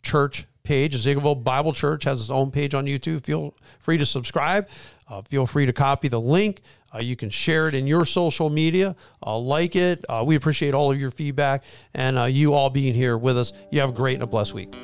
Church 0.03 0.45
page. 0.63 0.95
Eagleville 0.95 1.43
Bible 1.43 1.73
Church 1.73 2.03
has 2.03 2.21
its 2.21 2.29
own 2.29 2.51
page 2.51 2.73
on 2.73 2.85
YouTube. 2.85 3.25
Feel 3.25 3.55
free 3.79 3.97
to 3.97 4.05
subscribe. 4.05 4.67
Uh, 5.07 5.21
feel 5.21 5.45
free 5.45 5.65
to 5.65 5.73
copy 5.73 6.07
the 6.07 6.19
link. 6.19 6.61
Uh, 6.93 6.99
you 6.99 7.15
can 7.15 7.29
share 7.29 7.67
it 7.67 7.73
in 7.73 7.87
your 7.87 8.05
social 8.05 8.49
media. 8.49 8.95
Uh, 9.25 9.37
like 9.37 9.75
it. 9.75 10.05
Uh, 10.09 10.23
we 10.25 10.35
appreciate 10.35 10.73
all 10.73 10.91
of 10.91 10.99
your 10.99 11.11
feedback 11.11 11.63
and 11.93 12.17
uh, 12.17 12.25
you 12.25 12.53
all 12.53 12.69
being 12.69 12.93
here 12.93 13.17
with 13.17 13.37
us. 13.37 13.53
You 13.71 13.79
have 13.79 13.89
a 13.89 13.93
great 13.93 14.15
and 14.15 14.23
a 14.23 14.27
blessed 14.27 14.53
week. 14.53 14.75